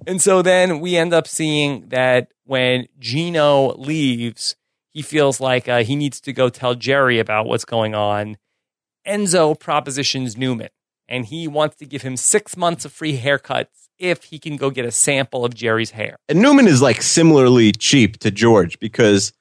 [0.05, 4.55] And so then we end up seeing that when Gino leaves,
[4.89, 8.37] he feels like uh, he needs to go tell Jerry about what's going on.
[9.07, 10.69] Enzo propositions Newman,
[11.11, 13.67] and he wants to give him six months of free haircuts
[13.99, 16.15] if he can go get a sample of Jerry's hair.
[16.27, 19.33] And Newman is like similarly cheap to George because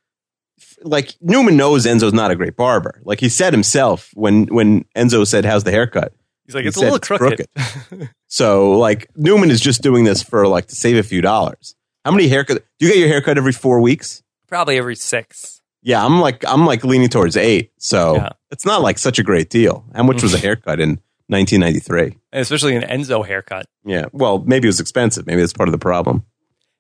[0.82, 3.00] like Newman knows Enzo's not a great barber.
[3.04, 6.12] Like he said himself when when Enzo said, "How's the haircut?"
[6.44, 7.46] He's like, He it's a little it's crooked.
[8.32, 11.74] So like Newman is just doing this for like to save a few dollars.
[12.04, 12.64] How many haircut?
[12.78, 14.22] Do you get your haircut every four weeks?
[14.46, 15.60] Probably every six.
[15.82, 17.72] Yeah, I'm like I'm like leaning towards eight.
[17.78, 18.28] So Yeah.
[18.50, 19.84] it's not like such a great deal.
[19.94, 21.00] How much was a haircut in
[21.30, 22.18] 1993?
[22.32, 23.66] Especially an Enzo haircut.
[23.84, 25.26] Yeah, well, maybe it was expensive.
[25.26, 26.24] Maybe that's part of the problem.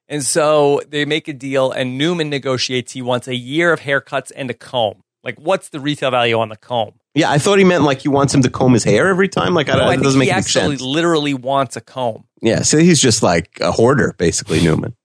[0.08, 2.92] And so they make a deal, and Newman negotiates.
[2.92, 5.02] He wants a year of haircuts and a comb.
[5.22, 6.94] Like, what's the retail value on the comb?
[7.14, 9.54] Yeah, I thought he meant like he wants him to comb his hair every time.
[9.54, 12.24] Like I No, don't, I it doesn't he make any actually literally wants a comb.
[12.42, 14.96] Yeah, so he's just like a hoarder, basically, Newman.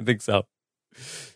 [0.00, 0.44] I think so.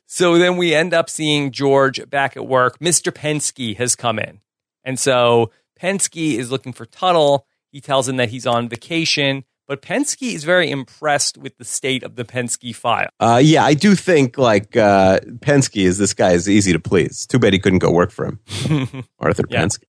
[0.06, 2.78] So then we end up seeing George back at work.
[2.78, 3.12] Mr.
[3.12, 4.40] Penske has come in.
[4.84, 5.50] And so
[5.80, 7.46] Penske is looking for Tuttle.
[7.70, 12.02] He tells him that he's on vacation, but Penske is very impressed with the state
[12.02, 13.08] of the Penske file.
[13.20, 17.26] Uh, yeah, I do think like uh, Penske is this guy is easy to please.
[17.26, 19.62] Too bad he couldn't go work for him, Arthur Yeah.
[19.64, 19.84] Penske.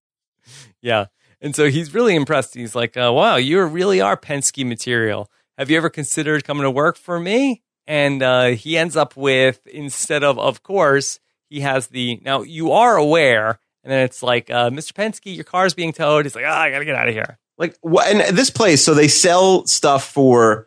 [0.82, 1.06] Yeah.
[1.40, 2.54] And so he's really impressed.
[2.54, 5.30] He's like, uh, wow, you really are Penske material.
[5.56, 7.62] Have you ever considered coming to work for me?
[7.86, 11.18] And uh, he ends up with, instead of, of course,
[11.48, 13.58] he has the, now you are aware.
[13.82, 14.92] And then it's like, uh, Mr.
[14.92, 16.26] Penske, your car's being towed.
[16.26, 17.38] He's like, ah, I got to get out of here.
[17.60, 20.66] Like, and this place, so they sell stuff for,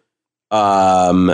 [0.51, 1.33] um,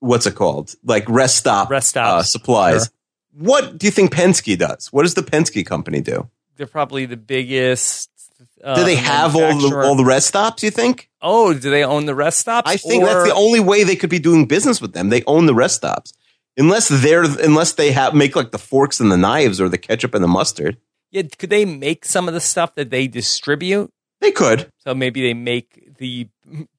[0.00, 0.74] what's it called?
[0.84, 2.82] Like rest stop, Rest uh, supplies.
[2.82, 2.92] Sure.
[3.32, 4.92] What do you think Penske does?
[4.92, 6.28] What does the Penske company do?
[6.56, 8.10] They're probably the biggest.
[8.62, 10.62] Uh, Do they have all the all the rest stops?
[10.62, 11.08] You think?
[11.22, 12.70] Oh, do they own the rest stops?
[12.70, 15.08] I think that's the only way they could be doing business with them.
[15.08, 16.12] They own the rest stops,
[16.58, 20.14] unless they're unless they have make like the forks and the knives or the ketchup
[20.14, 20.76] and the mustard.
[21.10, 23.90] Yeah, could they make some of the stuff that they distribute?
[24.20, 24.70] They could.
[24.78, 26.28] So maybe they make the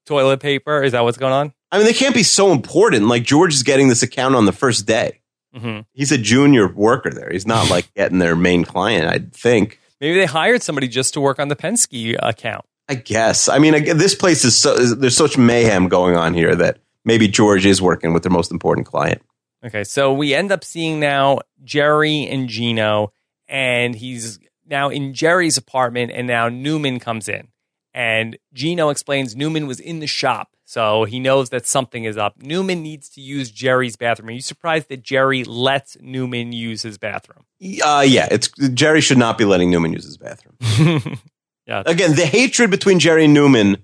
[0.06, 0.84] toilet paper.
[0.84, 1.54] Is that what's going on?
[1.72, 3.08] I mean, they can't be so important.
[3.08, 5.20] Like George is getting this account on the first day.
[5.56, 7.30] hmm He's a junior worker there.
[7.32, 9.08] He's not like getting their main client.
[9.08, 9.80] I think.
[10.02, 12.66] Maybe they hired somebody just to work on the Penske account.
[12.88, 13.48] I guess.
[13.50, 17.28] I mean, this place is so is, there's such mayhem going on here that maybe
[17.28, 19.22] George is working with their most important client.
[19.64, 23.12] Okay, so we end up seeing now Jerry and Gino,
[23.48, 27.48] and he's now in Jerry's apartment, and now Newman comes in.
[27.94, 32.36] And Gino explains Newman was in the shop, so he knows that something is up.
[32.40, 34.30] Newman needs to use Jerry's bathroom.
[34.30, 37.46] Are you surprised that Jerry lets Newman use his bathroom?
[37.84, 40.56] Uh, yeah, it's Jerry should not be letting Newman use his bathroom.
[41.66, 43.84] yeah, Again, the hatred between Jerry and Newman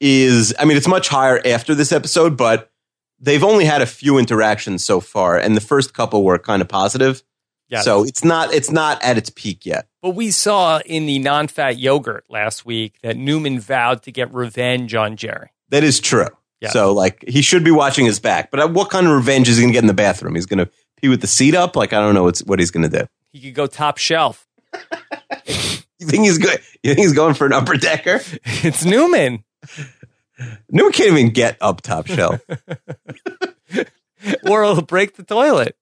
[0.00, 2.70] is, I mean, it's much higher after this episode, but
[3.18, 6.68] they've only had a few interactions so far, and the first couple were kind of
[6.68, 7.22] positive.
[7.68, 7.80] yeah.
[7.80, 9.88] So it's not it's not at its peak yet.
[10.02, 14.94] But we saw in the non-fat yogurt last week that Newman vowed to get revenge
[14.94, 15.50] on Jerry.
[15.68, 16.26] That is true.
[16.60, 16.70] Yeah.
[16.70, 18.50] So like he should be watching his back.
[18.50, 20.34] But uh, what kind of revenge is he gonna get in the bathroom?
[20.34, 20.68] He's gonna
[21.00, 21.76] pee with the seat up?
[21.76, 23.06] Like I don't know what's, what he's gonna do.
[23.30, 24.46] He could go top shelf.
[26.02, 26.58] You think he's good?
[26.82, 28.20] You think he's going for an upper decker?
[28.44, 29.44] It's Newman.
[30.68, 32.40] Newman can't even get up top shelf.
[34.42, 35.76] or he'll break the toilet.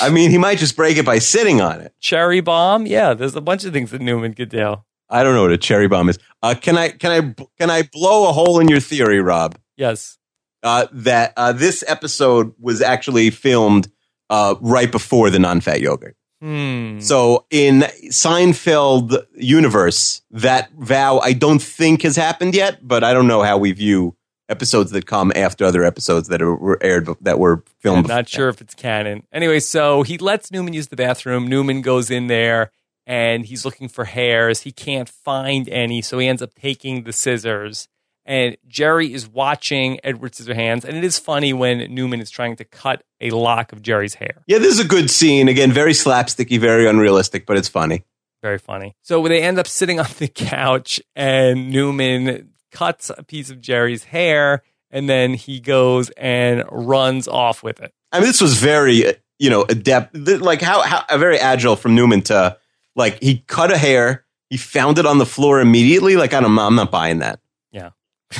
[0.00, 1.94] I mean, he might just break it by sitting on it.
[2.00, 2.86] Cherry bomb.
[2.86, 4.76] Yeah, there's a bunch of things that Newman could do.
[5.08, 6.18] I don't know what a cherry bomb is.
[6.42, 9.58] Uh, can I can I can I blow a hole in your theory, Rob?
[9.76, 10.18] Yes.
[10.62, 13.90] Uh, that uh, this episode was actually filmed
[14.28, 16.16] uh, right before the non-fat yogurt.
[16.40, 17.00] Hmm.
[17.00, 23.26] So in Seinfeld universe, that vow I don't think has happened yet, but I don't
[23.26, 24.16] know how we view
[24.50, 28.10] episodes that come after other episodes that were aired that were filmed.
[28.10, 29.22] I'm not sure if it's canon.
[29.32, 31.46] Anyway, so he lets Newman use the bathroom.
[31.46, 32.70] Newman goes in there
[33.06, 34.62] and he's looking for hairs.
[34.62, 37.88] He can't find any, so he ends up taking the scissors.
[38.26, 42.64] And Jerry is watching Edward Scissorhands, and it is funny when Newman is trying to
[42.64, 44.44] cut a lock of Jerry's hair.
[44.46, 45.48] Yeah, this is a good scene.
[45.48, 48.04] Again, very slapsticky, very unrealistic, but it's funny.
[48.42, 48.94] Very funny.
[49.02, 54.04] So they end up sitting on the couch, and Newman cuts a piece of Jerry's
[54.04, 57.92] hair, and then he goes and runs off with it.
[58.12, 59.04] I mean, this was very,
[59.38, 62.56] you know, adept, like how, how very agile from Newman to
[62.96, 66.16] like he cut a hair, he found it on the floor immediately.
[66.16, 67.40] Like I don't, I'm not buying that.
[67.72, 67.90] Yeah.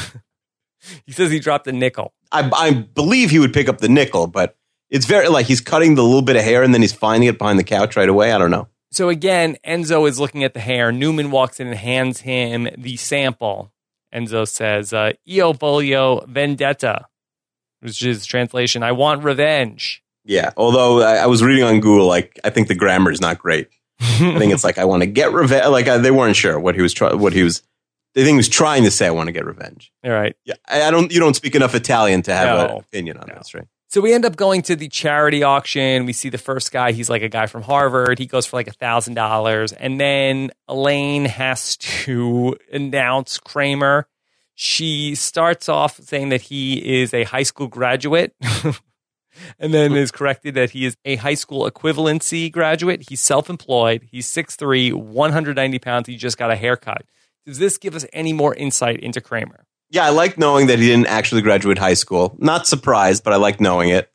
[1.07, 2.13] he says he dropped a nickel.
[2.33, 4.57] I, I believe he would pick up the nickel, but
[4.89, 7.39] it's very like he's cutting the little bit of hair and then he's finding it
[7.39, 8.33] behind the couch right away.
[8.33, 8.69] I don't know.
[8.93, 10.91] So again, Enzo is looking at the hair.
[10.91, 13.73] Newman walks in and hands him the sample.
[14.15, 17.07] Enzo says, uh, "Io voglio vendetta,"
[17.81, 22.39] which is translation, "I want revenge." Yeah, although I, I was reading on Google, like
[22.45, 23.69] I think the grammar is not great.
[24.01, 25.67] I think it's like I want to get revenge.
[25.69, 27.19] Like uh, they weren't sure what he was trying.
[27.19, 27.63] What he was.
[28.15, 29.07] They think he was trying to say.
[29.07, 29.93] I want to get revenge.
[30.05, 30.35] All right.
[30.45, 31.13] Yeah, I, I don't.
[31.13, 32.75] You don't speak enough Italian to have No.
[32.77, 33.35] an opinion on No.
[33.37, 33.67] this, right?
[33.91, 36.07] So we end up going to the charity auction.
[36.07, 36.93] We see the first guy.
[36.93, 38.21] He's like a guy from Harvard.
[38.21, 44.07] He goes for like a thousand dollars, and then Elaine has to announce Kramer.
[44.55, 48.33] She starts off saying that he is a high school graduate,
[49.59, 53.09] and then is corrected that he is a high school equivalency graduate.
[53.09, 54.07] He's self-employed.
[54.13, 56.07] He's 6'3", 190 pounds.
[56.07, 57.03] He just got a haircut.
[57.45, 59.67] Does this give us any more insight into Kramer?
[59.91, 62.37] Yeah, I like knowing that he didn't actually graduate high school.
[62.39, 64.11] Not surprised, but I like knowing it.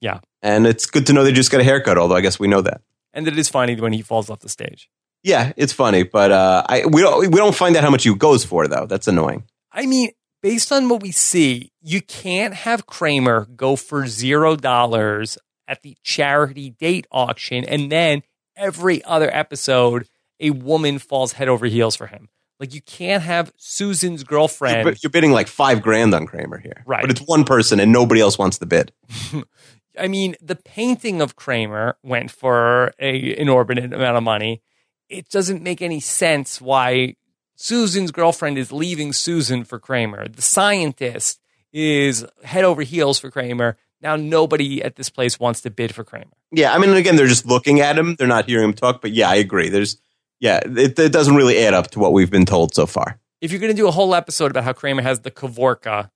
[0.00, 0.20] Yeah.
[0.42, 2.62] And it's good to know they just got a haircut, although I guess we know
[2.62, 2.80] that.
[3.12, 4.88] And that it is funny when he falls off the stage.
[5.22, 8.14] Yeah, it's funny, but uh, I we don't we don't find out how much he
[8.14, 8.86] goes for though.
[8.86, 9.44] That's annoying.
[9.72, 10.10] I mean,
[10.42, 15.96] based on what we see, you can't have Kramer go for zero dollars at the
[16.04, 18.22] charity date auction, and then
[18.56, 20.08] every other episode,
[20.38, 22.28] a woman falls head over heels for him.
[22.60, 24.84] Like you can't have Susan's girlfriend.
[24.84, 27.02] But you're bidding like five grand on Kramer here, Right.
[27.02, 28.92] But it's one person, and nobody else wants the bid.
[29.98, 34.62] I mean, the painting of Kramer went for a inordinate amount of money.
[35.08, 37.16] It doesn't make any sense why
[37.56, 40.28] Susan's girlfriend is leaving Susan for Kramer.
[40.28, 41.40] The scientist
[41.72, 43.76] is head over heels for Kramer.
[44.00, 46.26] Now nobody at this place wants to bid for Kramer.
[46.52, 49.00] Yeah, I mean, again, they're just looking at him; they're not hearing him talk.
[49.02, 49.68] But yeah, I agree.
[49.68, 49.96] There's
[50.40, 53.18] yeah, it, it doesn't really add up to what we've been told so far.
[53.40, 56.10] If you're going to do a whole episode about how Kramer has the Kavorka,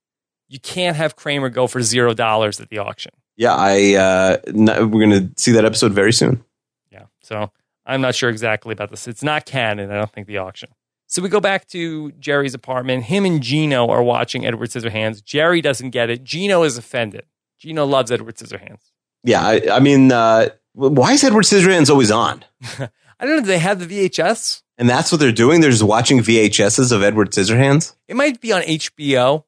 [0.47, 3.11] you can't have Kramer go for zero dollars at the auction.
[3.35, 6.43] Yeah, I uh, we're gonna see that episode very soon.
[6.91, 7.05] Yeah.
[7.21, 7.51] So
[7.85, 9.07] I'm not sure exactly about this.
[9.07, 9.89] It's not canon.
[9.89, 10.69] I don't think the auction.
[11.07, 13.05] So we go back to Jerry's apartment.
[13.05, 15.23] Him and Gino are watching Edward Scissorhands.
[15.23, 16.23] Jerry doesn't get it.
[16.23, 17.25] Gino is offended.
[17.59, 18.91] Gino loves Edward Scissorhands.
[19.23, 22.43] Yeah, I, I mean, uh, why is Edward Scissorhands always on?
[23.23, 23.41] I don't know.
[23.43, 24.63] Do they have the VHS?
[24.77, 25.61] And that's what they're doing.
[25.61, 27.95] They're just watching VHSs of Edward Scissorhands.
[28.09, 29.45] It might be on HBO.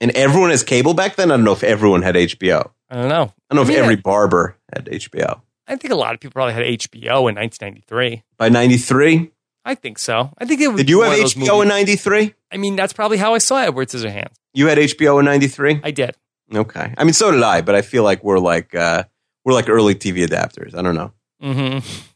[0.00, 1.30] And everyone has cable back then.
[1.30, 2.72] I don't know if everyone had HBO.
[2.90, 3.32] I don't know.
[3.48, 5.40] I don't know I mean, if every barber had HBO.
[5.68, 8.24] I think a lot of people probably had HBO in 1993.
[8.38, 9.30] By '93,
[9.64, 10.34] I think so.
[10.36, 12.34] I think it was did you have HBO in movies- '93?
[12.50, 14.34] I mean, that's probably how I saw Edward Scissorhands.
[14.52, 15.80] You had HBO in '93.
[15.84, 16.16] I did.
[16.52, 16.92] Okay.
[16.98, 19.04] I mean, so did I, but I feel like we're like uh,
[19.44, 20.74] we're like early TV adapters.
[20.74, 21.12] I don't know.
[21.40, 21.78] hmm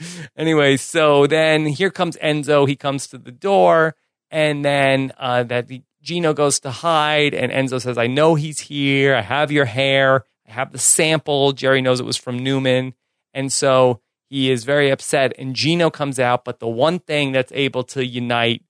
[0.36, 2.68] anyway, so then here comes Enzo.
[2.68, 3.94] He comes to the door,
[4.30, 8.60] and then uh, that the Gino goes to hide, and Enzo says, "I know he's
[8.60, 9.14] here.
[9.14, 10.24] I have your hair.
[10.48, 12.94] I have the sample." Jerry knows it was from Newman,
[13.34, 15.32] and so he is very upset.
[15.38, 18.62] And Gino comes out, but the one thing that's able to unite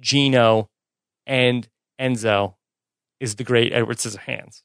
[0.00, 0.68] Gino
[1.26, 1.68] and
[2.00, 2.54] Enzo
[3.20, 4.62] is the great Edward Scissorhands.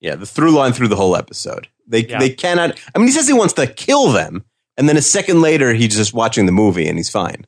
[0.00, 1.68] Yeah, the through line through the whole episode.
[1.86, 2.18] They Yeah.
[2.18, 2.78] they cannot.
[2.94, 4.44] I mean, he says he wants to kill them,
[4.76, 7.46] and then a second later, he's just watching the movie and he's fine.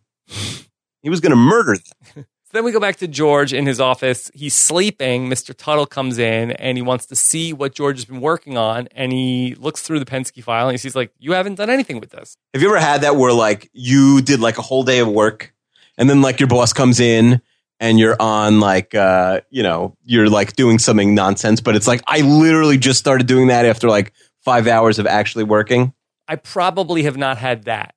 [1.02, 1.76] He was going to murder
[2.14, 2.26] them.
[2.52, 4.30] So then we go back to George in his office.
[4.34, 5.30] He's sleeping.
[5.30, 5.54] Mr.
[5.56, 8.88] Tuttle comes in and he wants to see what George has been working on.
[8.88, 11.98] And he looks through the Penske file and he sees, like, you haven't done anything
[11.98, 12.36] with this.
[12.52, 15.54] Have you ever had that where like you did like a whole day of work
[15.96, 17.40] and then like your boss comes in
[17.80, 22.02] and you're on like uh you know you're like doing something nonsense but it's like
[22.06, 24.12] I literally just started doing that after like
[24.44, 25.94] 5 hours of actually working.
[26.28, 27.94] I probably have not had that.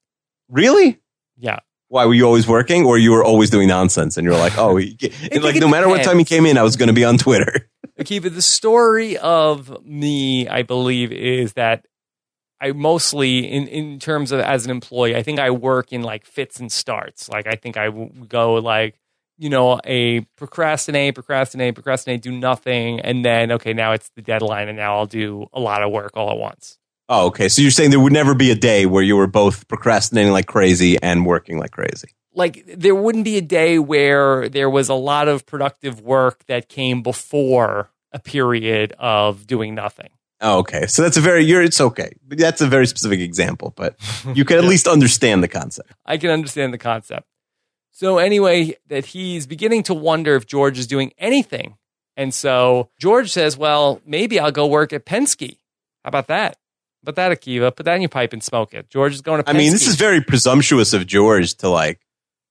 [0.50, 1.00] Really?
[1.38, 1.60] Yeah.
[1.88, 4.76] Why were you always working or you were always doing nonsense and you're like, "Oh,
[4.78, 4.98] he-
[5.40, 7.70] like no matter what time he came in, I was going to be on Twitter."
[8.00, 11.86] Akiva, the story of me, I believe, is that
[12.60, 16.26] I mostly, in, in terms of as an employee, I think I work in like
[16.26, 17.30] fits and starts.
[17.30, 17.90] Like, I think I
[18.28, 19.00] go like,
[19.38, 23.00] you know, a procrastinate, procrastinate, procrastinate, do nothing.
[23.02, 26.12] And then, okay, now it's the deadline and now I'll do a lot of work
[26.16, 26.78] all at once.
[27.08, 27.50] Oh, okay.
[27.50, 30.48] So you're saying there would never be a day where you were both procrastinating like
[30.48, 32.10] crazy and working like crazy.
[32.34, 36.68] Like, there wouldn't be a day where there was a lot of productive work that
[36.68, 40.10] came before a period of doing nothing.
[40.42, 40.86] Oh, okay.
[40.88, 42.12] So that's a very you're it's okay.
[42.28, 43.96] But that's a very specific example, but
[44.34, 45.94] you can at least understand the concept.
[46.06, 47.28] I can understand the concept.
[47.92, 51.78] So anyway, that he's beginning to wonder if George is doing anything.
[52.18, 55.58] And so George says, well, maybe I'll go work at Penske.
[56.04, 56.58] How about that?
[57.08, 57.76] About that, Akiva?
[57.76, 58.90] Put that in your pipe and smoke it.
[58.90, 62.00] George is going to I mean, this is very presumptuous of George to like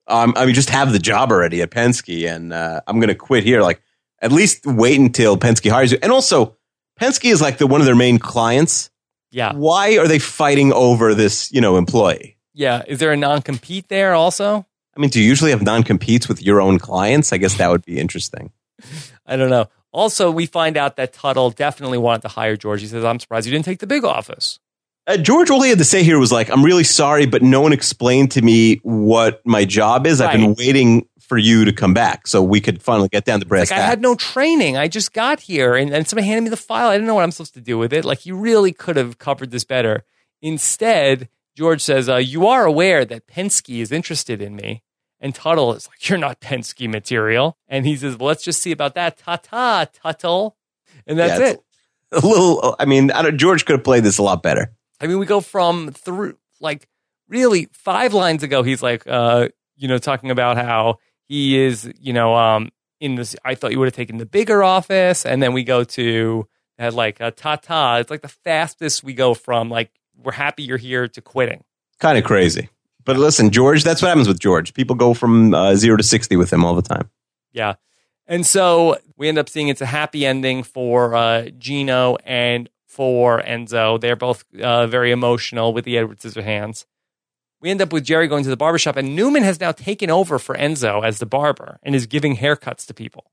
[0.07, 3.15] um I mean just have the job already at Penske and uh, I'm going to
[3.15, 3.83] quit here like
[4.21, 5.99] at least wait until Penske hires you.
[6.03, 6.57] And also
[7.01, 8.91] Penske is like the one of their main clients.
[9.31, 9.53] Yeah.
[9.55, 12.37] Why are they fighting over this, you know, employee?
[12.53, 12.85] Yeah.
[12.87, 14.65] Is there a non compete there also?
[14.97, 17.33] I mean, do you usually have non-competes with your own clients?
[17.33, 18.53] I guess that would be interesting.
[19.27, 19.67] I don't know.
[19.95, 22.81] Also, we find out that Tuttle definitely wanted to hire George.
[22.81, 24.59] He says, I'm surprised you didn't take the big office.
[25.07, 27.61] Uh, George, all he had to say here was like, "I'm really sorry, but no
[27.61, 30.21] one explained to me what my job is.
[30.21, 33.47] I've been waiting for you to come back so we could finally get down to
[33.47, 34.77] brass Like, I had no training.
[34.77, 36.89] I just got here and, and somebody handed me the file.
[36.89, 38.05] I didn't know what I'm supposed to do with it.
[38.05, 40.05] Like, you really could have covered this better.
[40.43, 44.83] Instead, George says, uh, You are aware that Penske is interested in me.
[45.25, 47.57] And Tuttle is like, You're not Penske material.
[47.67, 49.17] And he says, Well, let's just see about that.
[49.17, 50.55] Ta ta, Tuttle.
[51.07, 51.61] And that's Yeah, it.
[52.13, 52.77] a little.
[52.79, 54.71] I mean, I don't, George could have played this a lot better.
[55.01, 56.87] I mean, we go from through like
[57.29, 58.63] really five lines ago.
[58.63, 62.71] He's like, uh, you know, talking about how he is, you know, um,
[63.01, 63.35] in this.
[63.47, 66.47] I thought you would have taken the bigger office, and then we go to
[66.77, 67.97] that like a ta ta.
[67.97, 69.91] It's like the fastest we go from like
[70.23, 71.65] we're happy you're here to quitting.
[71.99, 72.69] Kind of crazy.
[73.05, 74.75] But listen, George, that's what happens with George.
[74.75, 77.11] People go from uh, zero to sixty with him all the time.
[77.53, 77.75] Yeah.
[78.27, 83.43] And so we end up seeing it's a happy ending for uh, Gino and for
[83.43, 84.01] Enzo.
[84.01, 86.87] They're both uh, very emotional with the Edward Scissorhands.
[87.61, 90.39] We end up with Jerry going to the barbershop, and Newman has now taken over
[90.39, 93.31] for Enzo as the barber and is giving haircuts to people.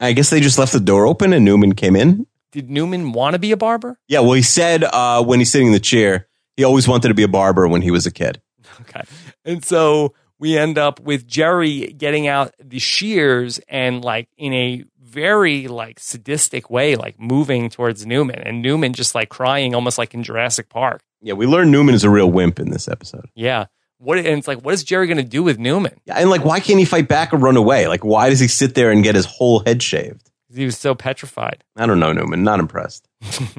[0.00, 2.26] I guess they just left the door open and Newman came in.
[2.50, 3.98] Did Newman want to be a barber?
[4.08, 7.14] Yeah, well, he said uh, when he's sitting in the chair, he always wanted to
[7.14, 8.40] be a barber when he was a kid.
[8.82, 9.02] Okay.
[9.44, 14.84] And so we end up with Jerry getting out the shears and like in a
[15.00, 20.14] very like sadistic way, like moving towards Newman and Newman just like crying almost like
[20.14, 21.02] in Jurassic Park.
[21.20, 23.30] Yeah, we learned Newman is a real wimp in this episode.
[23.34, 23.66] Yeah.
[23.98, 26.00] What and it's like, what is Jerry gonna do with Newman?
[26.06, 27.86] Yeah, and like, why can't he fight back or run away?
[27.86, 30.28] Like, why does he sit there and get his whole head shaved?
[30.52, 31.62] He was so petrified.
[31.76, 32.42] I don't know, Newman.
[32.42, 33.06] Not impressed.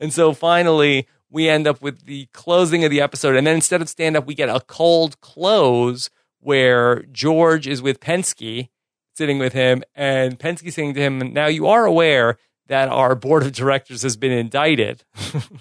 [0.00, 3.34] And so finally, we end up with the closing of the episode.
[3.34, 6.08] And then instead of stand up, we get a cold close
[6.38, 8.68] where George is with Penske,
[9.16, 12.36] sitting with him, and Penske saying to him, Now you are aware
[12.68, 15.02] that our board of directors has been indicted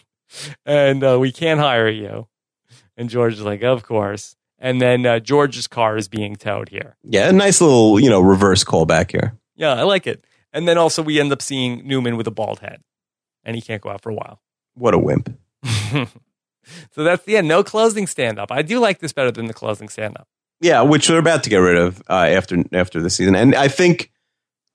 [0.65, 2.27] and uh, we can't hire you.
[2.95, 4.35] And George is like, Of course.
[4.59, 6.97] And then uh, George's car is being towed here.
[7.03, 9.33] Yeah, a nice little, you know, reverse callback here.
[9.55, 10.23] Yeah, I like it.
[10.53, 12.81] And then also, we end up seeing Newman with a bald head,
[13.43, 14.39] and he can't go out for a while.
[14.75, 15.35] What a wimp.
[16.91, 17.47] so that's the end.
[17.47, 18.51] No closing stand up.
[18.51, 20.27] I do like this better than the closing stand up.
[20.61, 23.67] Yeah, which they're about to get rid of uh, after after the season, and I
[23.67, 24.11] think,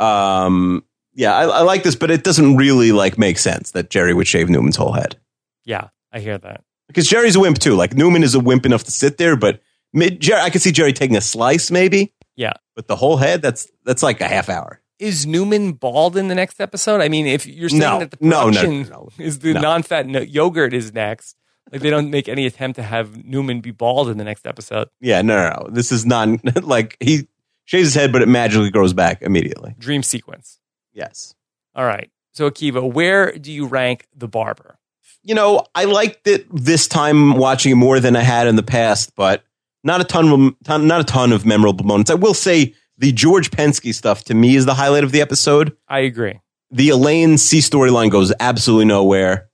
[0.00, 0.84] um,
[1.14, 4.26] yeah, I, I like this, but it doesn't really like make sense that Jerry would
[4.26, 5.16] shave Newman's whole head
[5.64, 6.62] Yeah, I hear that.
[6.88, 7.74] because Jerry's a wimp too.
[7.74, 9.60] Like Newman is a wimp enough to sit there, but
[9.92, 12.52] mid, Jerry, I could see Jerry taking a slice maybe, Yeah.
[12.76, 14.80] but the whole head that's that's like a half hour.
[14.98, 17.00] Is Newman bald in the next episode?
[17.00, 19.60] I mean, if you're saying No, that the no, no, no, is the No.
[19.60, 21.36] non-fat no- yogurt is next,
[21.70, 24.88] like they don't make any attempt to have Newman be bald in the next episode.
[25.00, 25.68] Yeah, no, no, no.
[25.70, 26.28] This is not
[26.64, 27.28] like he
[27.64, 29.74] shaves his head, but it magically grows back immediately.
[29.78, 30.58] Dream sequence.
[30.92, 31.34] Yes.
[31.74, 32.10] All right.
[32.32, 34.78] So Akiva, where do you rank the barber?
[35.24, 38.62] you know, I liked it this time watching it more than I had in the
[38.62, 39.44] past, but
[39.84, 42.10] not a ton of ton, not a ton of memorable moments.
[42.10, 45.76] I will say the George Penske stuff to me is the highlight of the episode.
[45.88, 46.40] I agree.
[46.70, 49.48] The Elaine C storyline goes absolutely nowhere,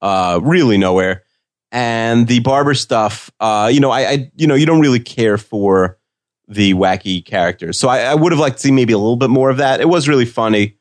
[0.00, 1.24] uh, really nowhere,
[1.72, 3.30] and the Barber stuff.
[3.40, 5.98] Uh, you know, I, I, you know, you don't really care for
[6.46, 9.30] the wacky characters, so I, I would have liked to see maybe a little bit
[9.30, 9.80] more of that.
[9.80, 10.76] It was really funny,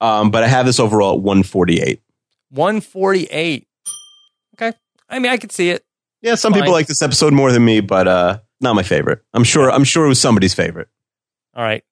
[0.00, 2.02] um, but I have this overall at one forty eight.
[2.50, 3.66] 148.
[4.54, 4.76] Okay.
[5.08, 5.84] I mean, I could see it.
[6.22, 6.62] Yeah, some Fine.
[6.62, 9.20] people like this episode more than me, but uh, not my favorite.
[9.34, 9.70] I'm sure.
[9.70, 10.88] I'm sure it was somebody's favorite.
[11.56, 11.82] All right.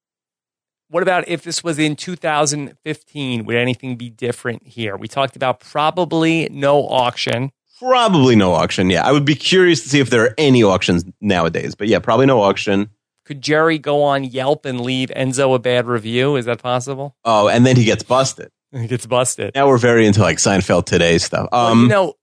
[0.88, 3.44] What about if this was in 2015?
[3.46, 4.96] Would anything be different here?
[4.96, 7.50] We talked about probably no auction.
[7.80, 8.90] Probably no auction.
[8.90, 11.74] Yeah, I would be curious to see if there are any auctions nowadays.
[11.74, 12.90] But yeah, probably no auction.
[13.24, 16.36] Could Jerry go on Yelp and leave Enzo a bad review?
[16.36, 17.16] Is that possible?
[17.24, 18.50] Oh, and then he gets busted.
[18.74, 19.54] He gets busted.
[19.54, 21.48] Now we're very into like Seinfeld today stuff.
[21.52, 22.14] Well, Um, you know,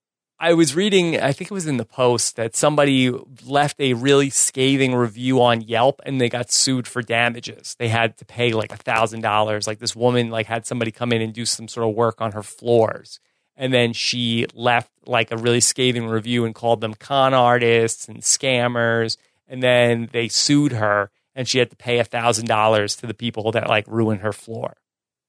[0.42, 3.12] I was reading, I think it was in the Post, that somebody
[3.46, 7.76] left a really scathing review on Yelp and they got sued for damages.
[7.78, 9.68] They had to pay like a thousand dollars.
[9.68, 12.32] Like this woman, like had somebody come in and do some sort of work on
[12.32, 13.20] her floors,
[13.56, 18.20] and then she left like a really scathing review and called them con artists and
[18.22, 19.16] scammers.
[19.46, 23.14] And then they sued her, and she had to pay a thousand dollars to the
[23.14, 24.74] people that like ruined her floor.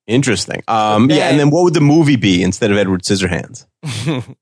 [0.07, 0.63] interesting.
[0.67, 3.67] Um, But yeah, and then- then what would the movie be instead of Edward Scissorhands?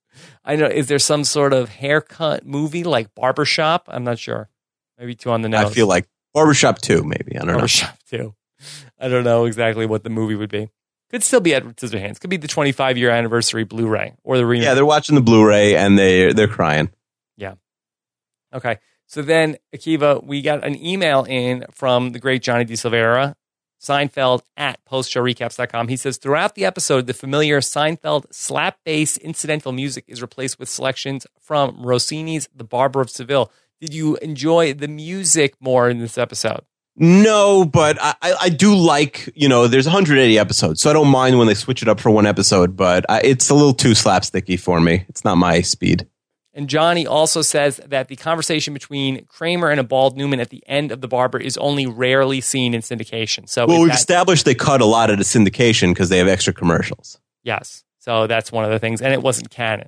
[0.44, 0.66] I know.
[0.66, 3.86] Is there some sort of haircut movie like Barbershop?
[3.88, 4.50] I'm not sure.
[4.98, 5.72] Maybe two on the nose.
[5.72, 7.36] I feel like Barbershop Two, maybe.
[7.36, 7.54] I don't know.
[7.54, 8.36] Barbershop too.
[9.00, 10.70] I don't know exactly what the movie would be.
[11.10, 12.20] Could still be Edward Scissorhands.
[12.22, 14.66] Could be the 25 year anniversary Blu-ray or the remake.
[14.66, 16.90] Yeah, they're watching the Blu-ray and they they're crying.
[17.38, 17.56] Yeah.
[18.54, 18.80] Okay.
[19.08, 22.76] So then, Akiva, we got an email in from the great Johnny D.
[22.76, 23.36] Silvera,
[23.82, 25.88] Seinfeld at postshowrecaps.com.
[25.88, 30.70] He says, throughout the episode, the familiar Seinfeld slap bass incidental music is replaced with
[30.70, 33.52] selections from Rossini's The Barber of Seville.
[33.80, 36.62] Did you enjoy the music more in this episode?
[36.96, 41.38] No, but I, I do like, you know, there's 180 episodes, so I don't mind
[41.38, 44.60] when they switch it up for one episode, but I, it's a little too slapsticky
[44.60, 45.06] for me.
[45.08, 46.06] It's not my speed.
[46.54, 50.62] And Johnny also says that the conversation between Kramer and a bald Newman at the
[50.68, 53.48] end of The Barber is only rarely seen in syndication.
[53.48, 56.28] So, Well, we've that- established they cut a lot of the syndication because they have
[56.28, 57.20] extra commercials.
[57.44, 57.84] yes.
[58.00, 59.00] So that's one of the things.
[59.00, 59.88] And it wasn't canon.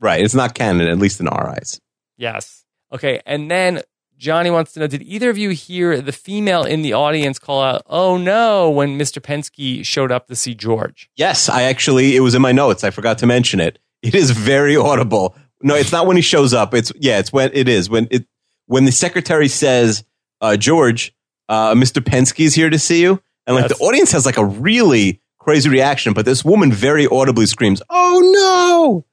[0.00, 0.24] Right.
[0.24, 1.78] It's not canon, at least in our eyes.
[2.16, 2.64] Yes.
[2.90, 3.20] Okay.
[3.26, 3.82] And then
[4.16, 7.62] Johnny wants to know Did either of you hear the female in the audience call
[7.62, 9.20] out, oh no, when Mr.
[9.20, 11.10] Penske showed up to see George?
[11.16, 12.82] Yes, I actually, it was in my notes.
[12.82, 13.78] I forgot to mention it.
[14.02, 15.36] It is very audible.
[15.62, 16.74] No, it's not when he shows up.
[16.74, 17.90] It's, yeah, it's when it is.
[17.90, 18.26] When it,
[18.66, 20.04] when the secretary says,
[20.40, 21.14] uh, George,
[21.48, 22.02] uh, Mr.
[22.02, 23.20] Penske's here to see you.
[23.46, 23.78] And like Yes.
[23.78, 28.20] the audience has like a really crazy reaction, but this woman very audibly screams, oh
[28.32, 29.06] no.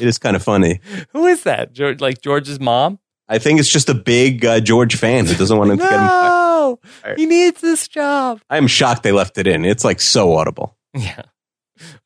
[0.00, 0.80] It is kind of funny.
[1.12, 1.72] Who is that?
[1.72, 2.98] George, like George's mom?
[3.28, 5.92] I think it's just a big uh, George fan who doesn't want him to get
[5.92, 5.98] him.
[6.06, 6.80] No,
[7.16, 8.40] he needs this job.
[8.48, 9.64] I am shocked they left it in.
[9.66, 10.76] It's like so audible.
[10.94, 11.22] Yeah.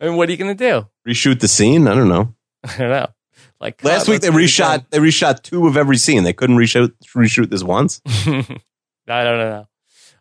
[0.00, 0.86] And what are you going to do?
[1.08, 1.86] Reshoot the scene?
[1.88, 2.34] I don't know.
[2.64, 3.06] I don't know.
[3.62, 6.24] Like Last cut, week they let's get it reshot they reshot two of every scene.
[6.24, 8.02] They couldn't reshoot reshoot this once.
[8.06, 9.68] I don't know.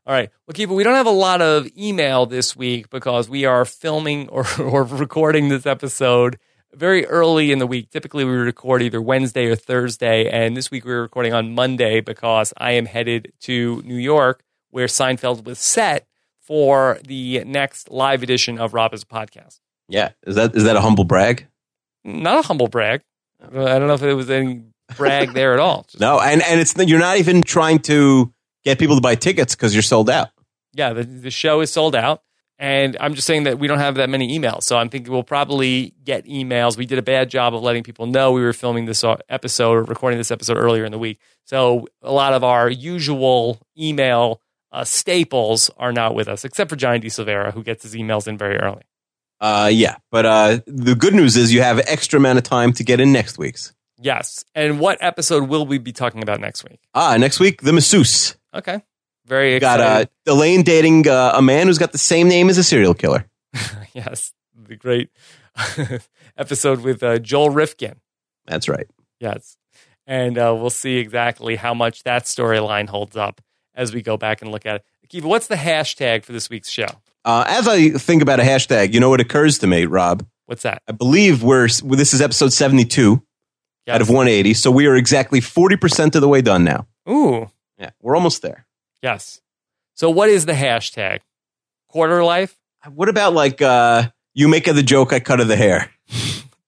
[0.05, 0.29] All right.
[0.47, 4.29] Well, Kiva, we don't have a lot of email this week because we are filming
[4.29, 6.37] or, or recording this episode
[6.73, 7.89] very early in the week.
[7.89, 10.29] Typically, we record either Wednesday or Thursday.
[10.29, 14.43] And this week, we we're recording on Monday because I am headed to New York
[14.69, 16.07] where Seinfeld was set
[16.39, 19.59] for the next live edition of Rob Has a Podcast.
[19.87, 21.47] Yeah, is that is that a humble brag?
[22.03, 23.01] Not a humble brag.
[23.43, 24.63] I don't know if there was any
[24.97, 25.83] brag there at all.
[25.83, 28.33] Just- No, and and it's you're not even trying to
[28.63, 30.29] get people to buy tickets because you're sold out.
[30.73, 32.21] yeah, the, the show is sold out.
[32.59, 34.63] And I'm just saying that we don't have that many emails.
[34.63, 36.77] So I'm thinking we'll probably get emails.
[36.77, 39.71] We did a bad job of letting people know we were filming this uh, episode
[39.71, 41.19] or recording this episode earlier in the week.
[41.45, 46.75] So a lot of our usual email uh, staples are not with us, except for
[46.75, 47.07] Johnny D.
[47.07, 48.83] Silvera, who gets his emails in very early.
[49.41, 52.83] Uh, yeah, but uh, the good news is you have extra amount of time to
[52.83, 53.73] get in next week's.
[53.99, 54.45] Yes.
[54.55, 56.79] And what episode will we be talking about next week?
[56.93, 58.81] Ah, next week the masseuse Okay.
[59.25, 62.57] Very We got uh, Elaine dating uh, a man who's got the same name as
[62.57, 63.25] a serial killer.
[63.93, 64.33] yes.
[64.55, 65.09] The great
[66.37, 67.95] episode with uh, Joel Rifkin.
[68.45, 68.87] That's right.
[69.19, 69.57] Yes.
[70.07, 73.41] And uh, we'll see exactly how much that storyline holds up
[73.75, 74.85] as we go back and look at it.
[75.07, 76.87] Akiva, what's the hashtag for this week's show?
[77.24, 80.26] Uh, as I think about a hashtag, you know what occurs to me, Rob?
[80.47, 80.82] What's that?
[80.88, 83.24] I believe we're this is episode seventy two
[83.88, 83.95] Yes.
[83.95, 86.88] out of one eighty, so we are exactly forty percent of the way done now.
[87.09, 87.49] Ooh,
[87.80, 88.65] Yeah, we're almost there.
[89.01, 89.41] yes.
[89.93, 91.19] So what is the hashtag?
[91.89, 92.57] Quarter life?
[92.89, 95.91] What about like uh, you make of the joke, I cut of the hair?
[96.11, 96.13] I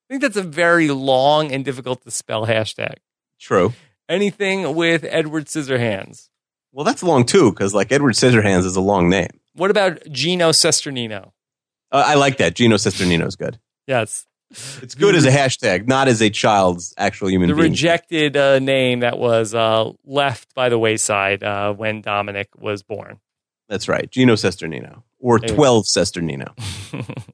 [0.09, 2.95] think that's a very long and difficult to spell hashtag.
[3.39, 3.73] True.
[4.07, 6.29] Anything with Edward Scissorhands.
[6.71, 9.29] Well, that's long too, because like Edward Scissorhands is a long name.
[9.55, 11.31] What about Geno Cesternino?
[11.91, 12.55] Uh, I like that.
[12.55, 13.59] Geno Cesternino is good.
[13.87, 14.25] Yes.
[14.81, 17.71] It's good as a hashtag, not as a child's actual human The being.
[17.71, 23.19] rejected uh, name that was uh, left by the wayside uh, when Dominic was born.
[23.69, 24.09] That's right.
[24.11, 25.01] Geno Cesternino.
[25.19, 26.53] Or There you 12 Sesternino.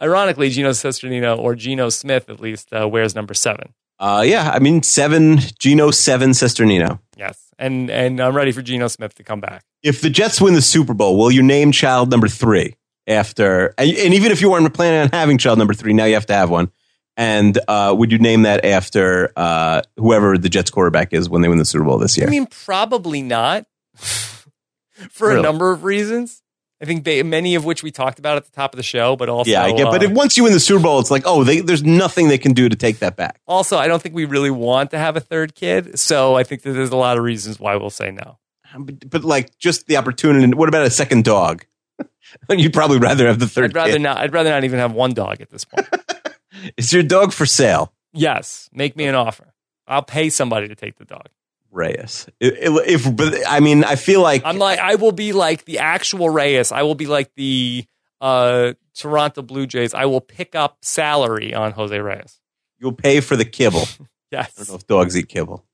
[0.00, 3.72] Ironically, Geno Cesternino or Geno Smith at least uh, wears number seven.
[4.02, 6.98] Uh, yeah, I mean, seven, Geno 7 Cesternino.
[7.16, 9.62] Yes, and and I'm ready for Geno Smith to come back.
[9.84, 12.74] If the Jets win the Super Bowl, will you name child number three
[13.06, 16.14] after, and, and even if you weren't planning on having child number three, now you
[16.14, 16.72] have to have one.
[17.16, 21.48] And uh, would you name that after uh, whoever the Jets quarterback is when they
[21.48, 22.26] win the Super Bowl this year?
[22.26, 25.38] I mean, probably not, for Really?
[25.38, 26.41] a number of reasons.
[26.82, 29.14] I think they, many of which we talked about at the top of the show,
[29.14, 29.84] but also, yeah, I get.
[29.84, 32.26] But uh, if, once you win the Super Bowl, it's like, oh, they, there's nothing
[32.26, 33.40] they can do to take that back.
[33.46, 35.96] also, I don't think we really want to have a third kid.
[35.98, 38.38] So I think that there's a lot of reasons why we'll say no.
[38.76, 40.52] But, but like, just the opportunity.
[40.54, 41.64] What about a second dog?
[42.50, 44.02] You'd probably rather have the 3rd I'd rather kid.
[44.02, 44.16] not.
[44.16, 45.86] I'd rather not even have one dog at this point.
[46.76, 47.92] Is your dog for sale?
[48.12, 49.54] yes, make me an offer.
[49.86, 51.28] I'll pay somebody to take the dog.
[51.72, 52.28] Reyes.
[52.38, 55.78] If, if but I mean, I feel like I'm like, I will be like the
[55.80, 56.70] actual Reyes.
[56.70, 57.84] I will be like the
[58.20, 59.94] uh, Toronto Blue Jays.
[59.94, 62.40] I will pick up salary on Jose Reyes.
[62.78, 63.80] you'll pay for the kibble.
[63.82, 65.64] I don't know Yes, if dogs eat kibble.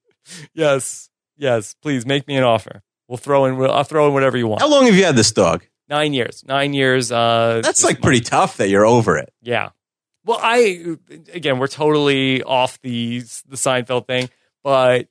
[0.54, 1.74] yes, yes.
[1.82, 2.82] Please make me an offer.
[3.06, 3.60] We'll throw in.
[3.70, 4.60] I'll throw in whatever you want.
[4.62, 5.64] How long have you had this dog?
[5.88, 6.44] Nine years.
[6.46, 7.10] Nine years.
[7.12, 8.02] Uh, That's like month.
[8.02, 9.32] pretty tough that you're over it.
[9.42, 9.70] Yeah.
[10.24, 10.96] Well, I
[11.32, 14.28] again, we're totally off the the Seinfeld thing,
[14.62, 15.06] but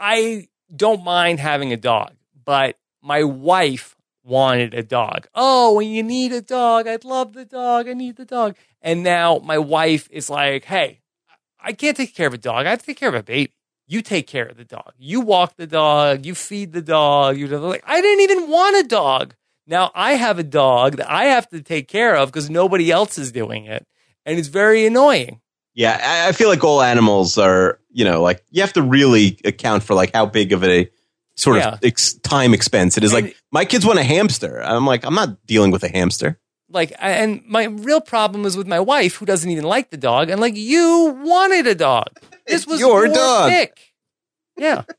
[0.00, 2.12] I don't mind having a dog.
[2.44, 5.28] But my wife wanted a dog.
[5.34, 7.88] Oh, when you need a dog, I'd love the dog.
[7.88, 8.56] I need the dog.
[8.82, 11.00] And now my wife is like, "Hey,
[11.62, 12.66] I can't take care of a dog.
[12.66, 13.52] I have to take care of a baby.
[13.86, 14.92] You take care of the dog.
[14.98, 16.24] You walk the dog.
[16.24, 17.36] You feed the dog.
[17.36, 17.82] You like.
[17.86, 19.34] I didn't even want a dog.
[19.66, 23.18] Now I have a dog that I have to take care of because nobody else
[23.18, 23.86] is doing it,
[24.24, 25.40] and it's very annoying.
[25.74, 29.38] Yeah, I, I feel like all animals are, you know, like you have to really
[29.44, 30.90] account for like how big of a
[31.36, 31.70] sort Yeah.
[31.74, 33.12] of ex- time expense it is.
[33.14, 34.60] And- like my kids want a hamster.
[34.62, 36.38] I'm like, I'm not dealing with a hamster.
[36.68, 40.30] Like, and my real problem is with my wife, who doesn't even like the dog.
[40.30, 42.06] And like, you wanted a dog.
[42.46, 43.50] This was your your, dog.
[43.50, 43.80] pick.
[44.56, 44.82] Yeah.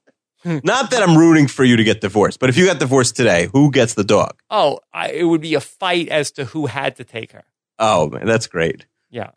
[0.64, 3.48] Not that I'm rooting for you to get divorced, but if you got divorced today,
[3.54, 4.42] who gets the dog?
[4.50, 7.44] Oh, I, it would be a fight as to who had to take her.
[7.78, 8.88] Oh man, that's great.
[9.12, 9.30] Yeah.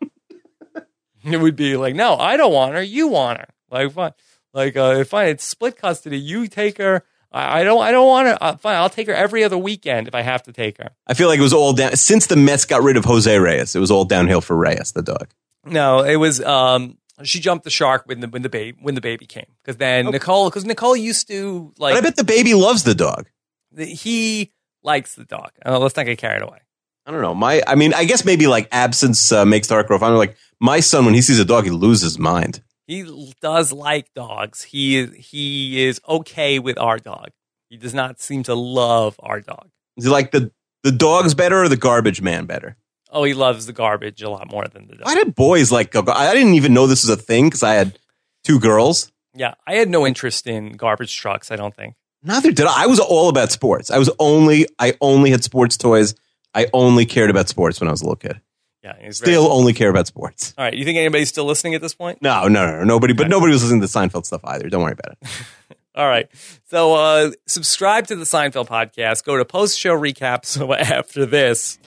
[1.33, 2.81] It would be like, no, I don't want her.
[2.83, 3.47] You want her.
[3.71, 4.11] Like, fine.
[4.53, 5.29] Like, uh, fine.
[5.29, 6.19] It's split custody.
[6.19, 7.03] You take her.
[7.31, 7.81] I, I don't.
[7.81, 8.37] I don't want her.
[8.39, 8.75] Uh, fine.
[8.75, 10.91] I'll take her every other weekend if I have to take her.
[11.07, 13.75] I feel like it was all down since the Mets got rid of Jose Reyes.
[13.75, 15.27] It was all downhill for Reyes, the dog.
[15.65, 16.41] No, it was.
[16.41, 19.77] Um, she jumped the shark when the when the baby when the baby came because
[19.77, 23.27] then Nicole because Nicole used to But I bet the baby loves the dog.
[23.71, 24.51] the, he
[24.83, 25.51] likes the dog.
[25.65, 26.59] Uh, let's not get carried away.
[27.07, 27.35] I don't know.
[27.35, 30.17] My, I mean, I guess maybe like absence uh, makes the heart grow fonder.
[30.17, 32.61] Like my son, when he sees a dog, he loses his mind.
[32.87, 34.61] He does like dogs.
[34.63, 37.29] He is he is okay with our dog.
[37.69, 39.69] He does not seem to love our dog.
[39.97, 40.51] Is he like the
[40.83, 42.77] the dog's better or the garbage man better?
[43.11, 45.05] Oh, he loves the garbage a lot more than the dog.
[45.05, 45.95] Why did boys like?
[45.95, 47.97] I didn't even know this was a thing because I had
[48.43, 49.11] two girls.
[49.33, 51.49] Yeah, I had no interest in garbage trucks.
[51.51, 51.95] I don't think.
[52.23, 52.83] Neither did I.
[52.83, 53.89] I was all about sports.
[53.89, 56.15] I was only I only had sports toys.
[56.53, 58.41] I only cared about sports when I was a little kid.
[58.85, 60.53] Yeah, he's very- Still only care about sports.
[60.57, 60.73] All right.
[60.75, 62.21] You think anybody's still listening at this point?
[62.21, 63.13] No, no, no, no, nobody.
[63.13, 64.69] But nobody was listening to Seinfeld stuff either.
[64.69, 65.27] Don't worry about it.
[65.95, 66.29] All right.
[66.65, 69.23] So uh, subscribe to the Seinfeld podcast.
[69.23, 71.79] Go to post show recaps So after this.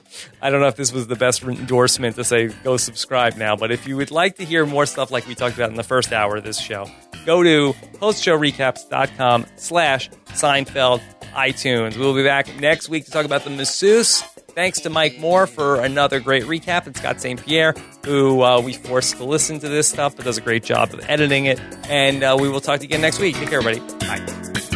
[0.42, 3.70] I don't know if this was the best endorsement to say go subscribe now, but
[3.70, 6.12] if you would like to hear more stuff like we talked about in the first
[6.12, 6.90] hour of this show,
[7.26, 11.02] go to postshowrecaps.com slash Seinfeld
[11.34, 11.96] iTunes.
[11.98, 14.24] We'll be back next week to talk about the masseuse.
[14.58, 17.40] Thanks to Mike Moore for another great recap and Scott St.
[17.40, 20.92] Pierre, who uh, we forced to listen to this stuff but does a great job
[20.92, 21.60] of editing it.
[21.88, 23.36] And uh, we will talk to you again next week.
[23.36, 23.78] Take care, everybody.
[24.00, 24.67] Bye.